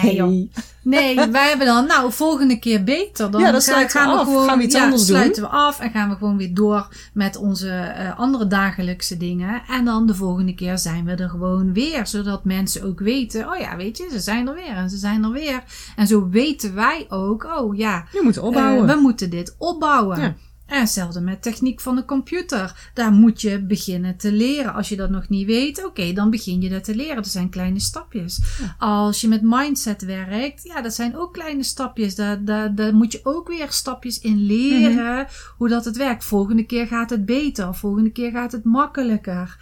Nee, 0.03 0.15
joh. 0.15 0.49
Nee, 0.83 1.15
wij 1.31 1.49
hebben 1.49 1.67
dan, 1.67 1.87
nou, 1.87 2.13
volgende 2.13 2.59
keer 2.59 2.85
beter. 2.85 3.31
Dan 3.31 3.41
Ja, 3.41 3.51
dan 3.51 3.61
ga- 3.61 3.67
sluiten 3.73 4.01
we 4.03 4.09
af. 4.17 4.47
Gaan 4.47 4.59
we 4.59 4.65
iets 4.65 4.75
ja, 4.75 4.83
anders 4.83 5.07
doen? 5.07 5.17
sluiten 5.17 5.43
we 5.43 5.49
af 5.49 5.81
en 5.81 5.91
gaan 5.91 6.09
we 6.09 6.17
gewoon 6.17 6.37
weer 6.37 6.55
door 6.55 6.89
met 7.15 7.37
onze 7.37 7.71
eh, 7.71 8.19
andere 8.19 8.47
dagelijkse 8.47 9.17
dingen. 9.17 9.63
En 9.69 9.85
dan 9.85 10.07
de 10.07 10.15
volgende 10.15 10.55
keer 10.55 10.79
zijn 10.79 11.05
we 11.05 11.15
er 11.15 11.29
gewoon 11.29 11.73
weer. 11.73 12.07
Zodat 12.07 12.45
mensen 12.45 12.83
ook 12.85 13.01
weten, 13.01 13.49
oh 13.53 13.57
ja, 13.59 13.77
weet 13.77 13.97
je, 13.97 14.09
ze 14.13 14.19
zijn 14.21 14.49
er 14.49 14.55
weer 14.55 14.75
en 14.77 14.91
ze 14.91 14.97
zijn 14.97 15.25
er 15.25 15.31
weer. 15.33 15.63
En 15.97 16.07
zo 16.07 16.29
weten 16.29 16.75
wij 16.75 17.07
ook, 17.09 17.45
oh 17.59 17.77
ja, 17.77 18.05
Je 18.13 18.21
moet 18.25 18.39
opbouwen. 18.39 18.89
eh, 18.89 18.95
we 18.95 19.01
moeten 19.01 19.31
dit 19.31 19.55
opbouwen. 19.59 20.21
Ja. 20.21 20.35
En 20.71 20.81
hetzelfde 20.81 21.21
met 21.21 21.43
techniek 21.43 21.81
van 21.81 21.97
de 21.97 22.05
computer. 22.05 22.91
Daar 22.95 23.13
moet 23.13 23.41
je 23.41 23.63
beginnen 23.63 24.17
te 24.17 24.33
leren. 24.33 24.75
Als 24.75 24.89
je 24.89 24.97
dat 24.97 25.11
nog 25.11 25.29
niet 25.29 25.47
weet, 25.47 25.85
oké, 25.85 26.13
dan 26.13 26.31
begin 26.31 26.61
je 26.61 26.69
dat 26.69 26.85
te 26.85 26.95
leren. 26.95 27.17
Dat 27.17 27.29
zijn 27.29 27.49
kleine 27.49 27.81
stapjes. 27.81 28.41
Als 28.79 29.21
je 29.21 29.29
met 29.29 29.41
mindset 29.43 30.05
werkt, 30.05 30.63
ja, 30.63 30.81
dat 30.83 30.95
zijn 30.95 31.17
ook 31.17 31.33
kleine 31.33 31.63
stapjes. 31.63 32.15
Daar, 32.15 32.45
daar, 32.45 32.75
daar 32.75 32.95
moet 32.95 33.13
je 33.13 33.21
ook 33.23 33.49
weer 33.49 33.73
stapjes 33.73 34.21
in 34.21 34.37
leren 34.37 35.27
hoe 35.57 35.69
dat 35.69 35.85
het 35.85 35.97
werkt. 35.97 36.25
Volgende 36.25 36.65
keer 36.65 36.87
gaat 36.87 37.11
het 37.11 37.25
beter. 37.25 37.75
Volgende 37.75 38.11
keer 38.11 38.31
gaat 38.31 38.53
het 38.53 38.65
makkelijker. 38.65 39.59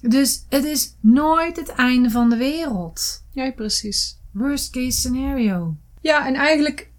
Dus 0.00 0.44
het 0.48 0.64
is 0.64 0.96
nooit 1.00 1.56
het 1.56 1.68
einde 1.68 2.10
van 2.10 2.30
de 2.30 2.36
wereld. 2.36 3.24
Ja, 3.32 3.52
precies. 3.52 4.18
Worst 4.32 4.70
case 4.70 4.98
scenario. 4.98 5.76
Ja, 6.00 6.26
en 6.26 6.34
eigenlijk 6.34 6.90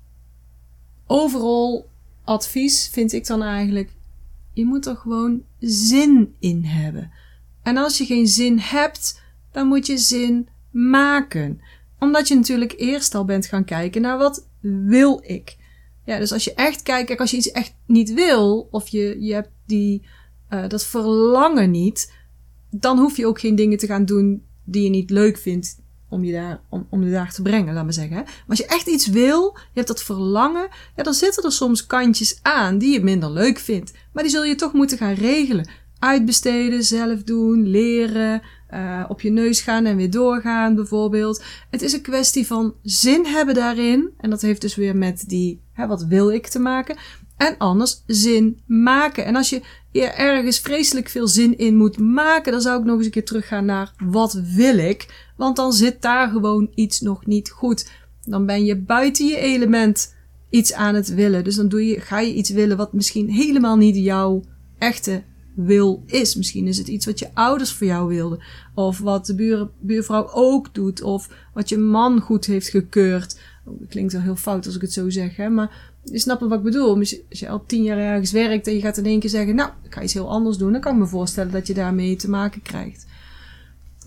overal 1.06 1.90
advies 2.28 2.88
vind 2.88 3.14
ik 3.14 3.28
dan 3.28 3.44
eigenlijk: 3.44 3.90
je 4.54 4.66
moet 4.66 4.86
er 4.86 4.96
gewoon 4.96 5.42
zin 5.60 6.36
in 6.40 6.64
hebben. 6.64 7.12
En 7.64 7.78
als 7.78 7.98
je 7.98 8.06
geen 8.06 8.28
zin 8.28 8.60
hebt, 8.60 9.22
dan 9.52 9.68
moet 9.68 9.86
je 9.86 9.98
zin 9.98 10.48
maken. 10.72 11.62
Omdat 12.00 12.28
je 12.28 12.36
natuurlijk 12.36 12.74
eerst 12.78 13.16
al 13.16 13.26
bent 13.26 13.46
gaan 13.46 13.66
kijken 13.66 14.02
naar 14.02 14.18
wat 14.18 14.48
wil 14.62 15.24
ik. 15.26 15.58
Ja, 16.06 16.20
dus 16.20 16.32
als 16.32 16.44
je 16.44 16.54
echt 16.54 16.84
kijkt, 16.84 17.08
kijk, 17.08 17.20
als 17.20 17.32
je 17.32 17.38
iets 17.38 17.52
echt 17.52 17.74
niet 17.86 18.14
wil, 18.14 18.68
of 18.72 18.88
je, 18.88 19.18
je 19.20 19.34
hebt 19.34 19.52
die, 19.66 20.02
uh, 20.50 20.68
dat 20.68 20.86
verlangen 20.86 21.72
niet, 21.72 22.14
dan 22.70 22.98
hoef 22.98 23.18
je 23.18 23.28
ook 23.28 23.40
geen 23.40 23.56
dingen 23.56 23.78
te 23.78 23.88
gaan 23.88 24.06
doen 24.06 24.44
die 24.64 24.84
je 24.84 24.90
niet 24.90 25.10
leuk 25.10 25.38
vindt 25.38 25.78
om 26.10 26.24
je 26.24 26.32
daar, 26.32 26.62
om, 26.70 26.88
om 26.90 27.04
je 27.04 27.12
daar 27.12 27.34
te 27.34 27.42
brengen, 27.42 27.74
laat 27.74 27.84
maar 27.84 27.94
zeggen. 27.94 28.16
Maar 28.16 28.44
als 28.48 28.58
je 28.58 28.66
echt 28.66 28.88
iets 28.88 29.08
wil, 29.08 29.42
je 29.54 29.74
hebt 29.74 29.88
dat 29.88 30.04
verlangen, 30.04 30.68
ja, 30.96 31.04
dan 31.04 31.14
zitten 31.14 31.44
er 31.44 31.52
soms 31.52 31.86
kantjes 31.86 32.40
aan 32.42 32.78
die 32.78 32.94
je 32.94 33.04
minder 33.04 33.32
leuk 33.32 33.60
vindt. 33.60 33.94
Maar 34.14 34.24
die 34.24 34.32
zul 34.32 34.44
je 34.44 34.56
toch 34.56 34.74
moeten 34.74 34.98
gaan 34.98 35.14
regelen. 35.14 35.70
Uitbesteden, 36.00 36.84
zelf 36.84 37.24
doen, 37.24 37.68
leren, 37.68 38.42
uh, 38.74 39.06
op 39.08 39.22
je 39.22 39.30
neus 39.30 39.62
gaan 39.62 39.86
en 39.86 39.98
weer 39.98 40.12
doorgaan 40.12 40.76
bijvoorbeeld. 40.76 41.44
Het 41.70 41.82
is 41.82 41.94
een 41.94 42.02
kwestie 42.02 42.48
van 42.48 42.76
zin 42.84 43.26
hebben 43.26 43.56
daarin. 43.56 44.10
En 44.18 44.30
dat 44.30 44.42
heeft 44.42 44.62
dus 44.62 44.76
weer 44.76 44.96
met 44.96 45.24
die, 45.28 45.62
hè, 45.74 45.88
wat 45.88 46.04
wil 46.04 46.32
ik 46.32 46.48
te 46.48 46.60
maken. 46.60 46.98
En 47.38 47.58
anders 47.58 48.04
zin 48.06 48.62
maken. 48.66 49.26
En 49.26 49.36
als 49.36 49.50
je 49.50 49.62
ergens 50.02 50.60
vreselijk 50.60 51.10
veel 51.10 51.28
zin 51.28 51.58
in 51.58 51.76
moet 51.76 51.98
maken, 52.00 52.52
dan 52.52 52.62
zou 52.62 52.80
ik 52.80 52.86
nog 52.86 52.96
eens 52.98 53.06
een 53.06 53.12
keer 53.12 53.26
teruggaan 53.26 53.66
naar 53.66 53.94
wat 53.98 54.34
wil 54.34 54.78
ik. 54.78 55.27
Want 55.38 55.56
dan 55.56 55.74
zit 55.74 56.02
daar 56.02 56.30
gewoon 56.30 56.72
iets 56.76 57.00
nog 57.02 57.26
niet 57.26 57.50
goed. 57.50 57.90
Dan 58.24 58.46
ben 58.46 58.66
je 58.66 58.78
buiten 58.78 59.26
je 59.26 59.38
element 59.38 60.16
iets 60.50 60.74
aan 60.74 60.96
het 60.96 61.14
willen. 61.14 61.44
Dus 61.44 61.56
dan 61.56 61.68
doe 61.68 61.88
je, 61.88 62.00
ga 62.00 62.20
je 62.20 62.34
iets 62.34 62.50
willen 62.50 62.78
wat 62.78 62.94
misschien 62.94 63.30
helemaal 63.30 63.78
niet 63.78 63.96
jouw 63.96 64.44
echte 64.78 65.24
wil 65.56 66.04
is. 66.06 66.36
Misschien 66.36 66.68
is 66.68 66.78
het 66.78 66.88
iets 66.88 67.06
wat 67.06 67.20
je 67.20 67.30
ouders 67.34 67.74
voor 67.74 67.88
jou 67.88 68.08
wilden. 68.08 68.44
Of 68.74 69.00
wat 69.00 69.26
de 69.26 69.36
buur, 69.36 69.70
buurvrouw 69.80 70.30
ook 70.32 70.74
doet. 70.74 71.02
Of 71.02 71.30
wat 71.54 71.70
je 71.70 71.78
man 71.78 72.20
goed 72.20 72.46
heeft 72.46 72.70
gekeurd. 72.70 73.40
Oh, 73.66 73.82
klinkt 73.90 74.14
wel 74.14 74.22
heel 74.22 74.36
fout 74.36 74.66
als 74.66 74.76
ik 74.76 74.82
het 74.82 74.94
zo 74.94 75.10
zeg, 75.10 75.36
hè. 75.36 75.50
Maar 75.50 75.94
je 76.04 76.20
snapt 76.20 76.42
wat 76.42 76.52
ik 76.52 76.64
bedoel. 76.64 76.96
Als 76.96 77.16
je 77.30 77.50
al 77.50 77.64
tien 77.66 77.84
jaar 77.84 77.98
ergens 77.98 78.32
werkt 78.32 78.68
en 78.68 78.74
je 78.74 78.82
gaat 78.82 78.98
in 78.98 79.06
één 79.06 79.20
keer 79.20 79.30
zeggen... 79.30 79.56
Nou, 79.56 79.70
ik 79.84 79.94
ga 79.94 80.02
iets 80.02 80.14
heel 80.14 80.30
anders 80.30 80.58
doen. 80.58 80.72
Dan 80.72 80.82
kan 80.82 80.94
ik 80.94 81.00
me 81.00 81.08
voorstellen 81.08 81.52
dat 81.52 81.68
je 81.68 81.74
daarmee 81.74 82.16
te 82.16 82.30
maken 82.30 82.62
krijgt. 82.62 83.06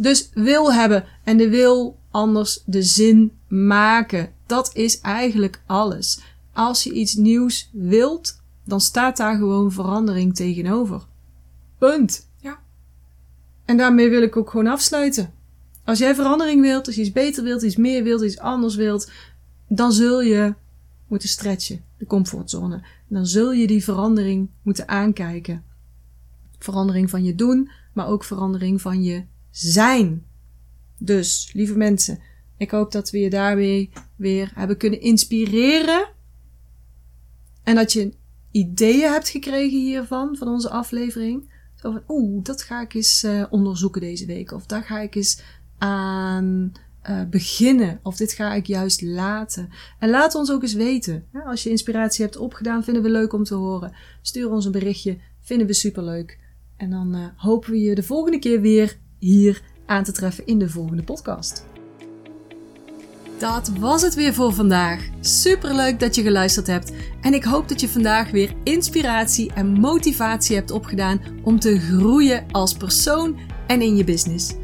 Dus 0.00 0.30
wil 0.34 0.72
hebben 0.72 1.04
en 1.24 1.36
de 1.36 1.48
wil 1.48 1.98
anders 2.10 2.62
de 2.66 2.82
zin 2.82 3.32
maken. 3.48 4.32
Dat 4.46 4.70
is 4.74 5.00
eigenlijk 5.00 5.62
alles. 5.66 6.20
Als 6.52 6.82
je 6.82 6.92
iets 6.92 7.14
nieuws 7.14 7.70
wilt, 7.72 8.40
dan 8.64 8.80
staat 8.80 9.16
daar 9.16 9.36
gewoon 9.36 9.72
verandering 9.72 10.34
tegenover. 10.34 11.06
Punt. 11.78 12.28
Ja. 12.36 12.58
En 13.64 13.76
daarmee 13.76 14.10
wil 14.10 14.22
ik 14.22 14.36
ook 14.36 14.50
gewoon 14.50 14.66
afsluiten. 14.66 15.32
Als 15.84 15.98
jij 15.98 16.14
verandering 16.14 16.60
wilt, 16.60 16.86
als 16.86 16.94
je 16.94 17.02
iets 17.02 17.12
beter 17.12 17.44
wilt, 17.44 17.62
iets 17.62 17.76
meer 17.76 18.02
wilt, 18.02 18.22
iets 18.22 18.38
anders 18.38 18.74
wilt, 18.74 19.10
dan 19.68 19.92
zul 19.92 20.22
je 20.22 20.54
moeten 21.08 21.28
stretchen, 21.28 21.84
de 21.98 22.06
comfortzone. 22.06 22.82
dan 23.08 23.26
zul 23.26 23.52
je 23.52 23.66
die 23.66 23.84
verandering 23.84 24.48
moeten 24.62 24.88
aankijken. 24.88 25.64
Verandering 26.58 27.10
van 27.10 27.24
je 27.24 27.34
doen, 27.34 27.70
maar 27.92 28.06
ook 28.06 28.24
verandering 28.24 28.80
van 28.80 29.02
je 29.02 29.24
zijn. 29.50 30.24
Dus, 30.98 31.50
lieve 31.52 31.76
mensen, 31.76 32.18
ik 32.56 32.70
hoop 32.70 32.92
dat 32.92 33.10
we 33.10 33.18
je 33.18 33.30
daarmee 33.30 33.90
weer 34.16 34.50
hebben 34.54 34.76
kunnen 34.76 35.00
inspireren. 35.00 36.08
En 37.62 37.74
dat 37.74 37.92
je 37.92 38.12
ideeën 38.50 39.10
hebt 39.12 39.28
gekregen 39.28 39.78
hiervan, 39.78 40.36
van 40.36 40.48
onze 40.48 40.70
aflevering. 40.70 41.50
Zo 41.74 41.92
van, 41.92 42.02
oeh, 42.08 42.44
dat 42.44 42.62
ga 42.62 42.80
ik 42.80 42.94
eens 42.94 43.24
uh, 43.24 43.44
onderzoeken 43.50 44.00
deze 44.00 44.26
week. 44.26 44.52
Of 44.52 44.66
daar 44.66 44.82
ga 44.82 45.00
ik 45.00 45.14
eens 45.14 45.42
aan 45.78 46.72
uh, 47.10 47.22
beginnen. 47.30 48.00
Of 48.02 48.16
dit 48.16 48.32
ga 48.32 48.54
ik 48.54 48.66
juist 48.66 49.02
laten. 49.02 49.70
En 49.98 50.10
laat 50.10 50.34
ons 50.34 50.50
ook 50.50 50.62
eens 50.62 50.74
weten. 50.74 51.24
Als 51.46 51.62
je 51.62 51.70
inspiratie 51.70 52.24
hebt 52.24 52.36
opgedaan, 52.36 52.84
vinden 52.84 53.02
we 53.02 53.10
leuk 53.10 53.32
om 53.32 53.44
te 53.44 53.54
horen. 53.54 53.92
Stuur 54.22 54.50
ons 54.50 54.64
een 54.64 54.72
berichtje. 54.72 55.18
Vinden 55.40 55.66
we 55.66 55.72
superleuk. 55.72 56.38
En 56.76 56.90
dan 56.90 57.16
uh, 57.16 57.26
hopen 57.36 57.70
we 57.70 57.78
je 57.80 57.94
de 57.94 58.02
volgende 58.02 58.38
keer 58.38 58.60
weer 58.60 58.98
hier 59.20 59.62
aan 59.86 60.04
te 60.04 60.12
treffen 60.12 60.46
in 60.46 60.58
de 60.58 60.68
volgende 60.68 61.02
podcast. 61.02 61.64
Dat 63.38 63.70
was 63.78 64.02
het 64.02 64.14
weer 64.14 64.34
voor 64.34 64.52
vandaag. 64.52 65.08
Super 65.20 65.74
leuk 65.74 66.00
dat 66.00 66.14
je 66.14 66.22
geluisterd 66.22 66.66
hebt. 66.66 66.92
En 67.20 67.34
ik 67.34 67.44
hoop 67.44 67.68
dat 67.68 67.80
je 67.80 67.88
vandaag 67.88 68.30
weer 68.30 68.54
inspiratie 68.64 69.52
en 69.52 69.72
motivatie 69.72 70.56
hebt 70.56 70.70
opgedaan 70.70 71.20
om 71.42 71.60
te 71.60 71.80
groeien 71.80 72.46
als 72.50 72.74
persoon 72.74 73.38
en 73.66 73.82
in 73.82 73.96
je 73.96 74.04
business. 74.04 74.54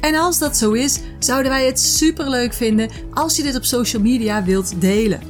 En 0.00 0.14
als 0.14 0.38
dat 0.38 0.56
zo 0.56 0.72
is, 0.72 1.00
zouden 1.18 1.50
wij 1.50 1.66
het 1.66 1.80
super 1.80 2.30
leuk 2.30 2.52
vinden 2.52 2.90
als 3.10 3.36
je 3.36 3.42
dit 3.42 3.56
op 3.56 3.64
social 3.64 4.02
media 4.02 4.44
wilt 4.44 4.80
delen. 4.80 5.20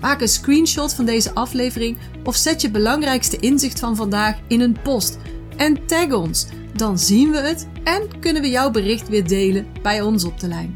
Maak 0.00 0.20
een 0.20 0.28
screenshot 0.28 0.94
van 0.94 1.04
deze 1.04 1.34
aflevering 1.34 1.96
of 2.24 2.36
zet 2.36 2.60
je 2.60 2.70
belangrijkste 2.70 3.36
inzicht 3.36 3.78
van 3.78 3.96
vandaag 3.96 4.36
in 4.48 4.60
een 4.60 4.76
post 4.82 5.18
en 5.56 5.86
tag 5.86 6.12
ons. 6.12 6.46
Dan 6.76 6.98
zien 6.98 7.30
we 7.30 7.38
het 7.38 7.68
en 7.84 8.20
kunnen 8.20 8.42
we 8.42 8.48
jouw 8.48 8.70
bericht 8.70 9.08
weer 9.08 9.26
delen 9.26 9.66
bij 9.82 10.00
ons 10.00 10.24
op 10.24 10.40
de 10.40 10.48
lijn. 10.48 10.74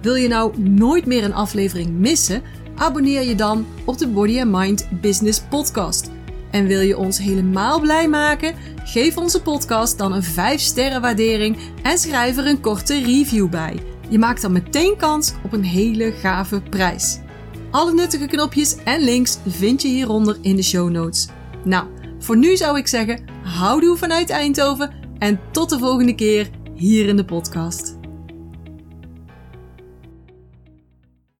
Wil 0.00 0.14
je 0.14 0.28
nou 0.28 0.60
nooit 0.60 1.06
meer 1.06 1.24
een 1.24 1.34
aflevering 1.34 1.90
missen? 1.90 2.42
Abonneer 2.74 3.22
je 3.22 3.34
dan 3.34 3.66
op 3.84 3.98
de 3.98 4.08
Body 4.08 4.40
and 4.40 4.50
Mind 4.50 4.88
Business 5.00 5.40
Podcast. 5.40 6.10
En 6.50 6.66
wil 6.66 6.80
je 6.80 6.96
ons 6.96 7.18
helemaal 7.18 7.80
blij 7.80 8.08
maken? 8.08 8.54
Geef 8.84 9.16
onze 9.16 9.42
podcast 9.42 9.98
dan 9.98 10.12
een 10.12 10.22
5 10.22 10.60
sterren 10.60 11.00
waardering 11.00 11.56
en 11.82 11.98
schrijf 11.98 12.36
er 12.36 12.46
een 12.46 12.60
korte 12.60 13.00
review 13.00 13.48
bij. 13.48 13.78
Je 14.08 14.18
maakt 14.18 14.42
dan 14.42 14.52
meteen 14.52 14.96
kans 14.96 15.32
op 15.44 15.52
een 15.52 15.64
hele 15.64 16.12
gave 16.12 16.60
prijs. 16.60 17.18
Alle 17.70 17.92
nuttige 17.92 18.26
knopjes 18.26 18.76
en 18.84 19.00
links 19.00 19.38
vind 19.46 19.82
je 19.82 19.88
hieronder 19.88 20.38
in 20.40 20.56
de 20.56 20.62
show 20.62 20.90
notes. 20.90 21.28
Nou, 21.64 21.86
voor 22.18 22.36
nu 22.36 22.56
zou 22.56 22.78
ik 22.78 22.86
zeggen, 22.86 23.24
houdoe 23.42 23.96
vanuit 23.96 24.30
Eindhoven 24.30 24.97
en 25.18 25.40
tot 25.50 25.70
de 25.70 25.78
volgende 25.78 26.14
keer 26.14 26.50
hier 26.74 27.08
in 27.08 27.16
de 27.16 27.24
podcast. 27.24 27.97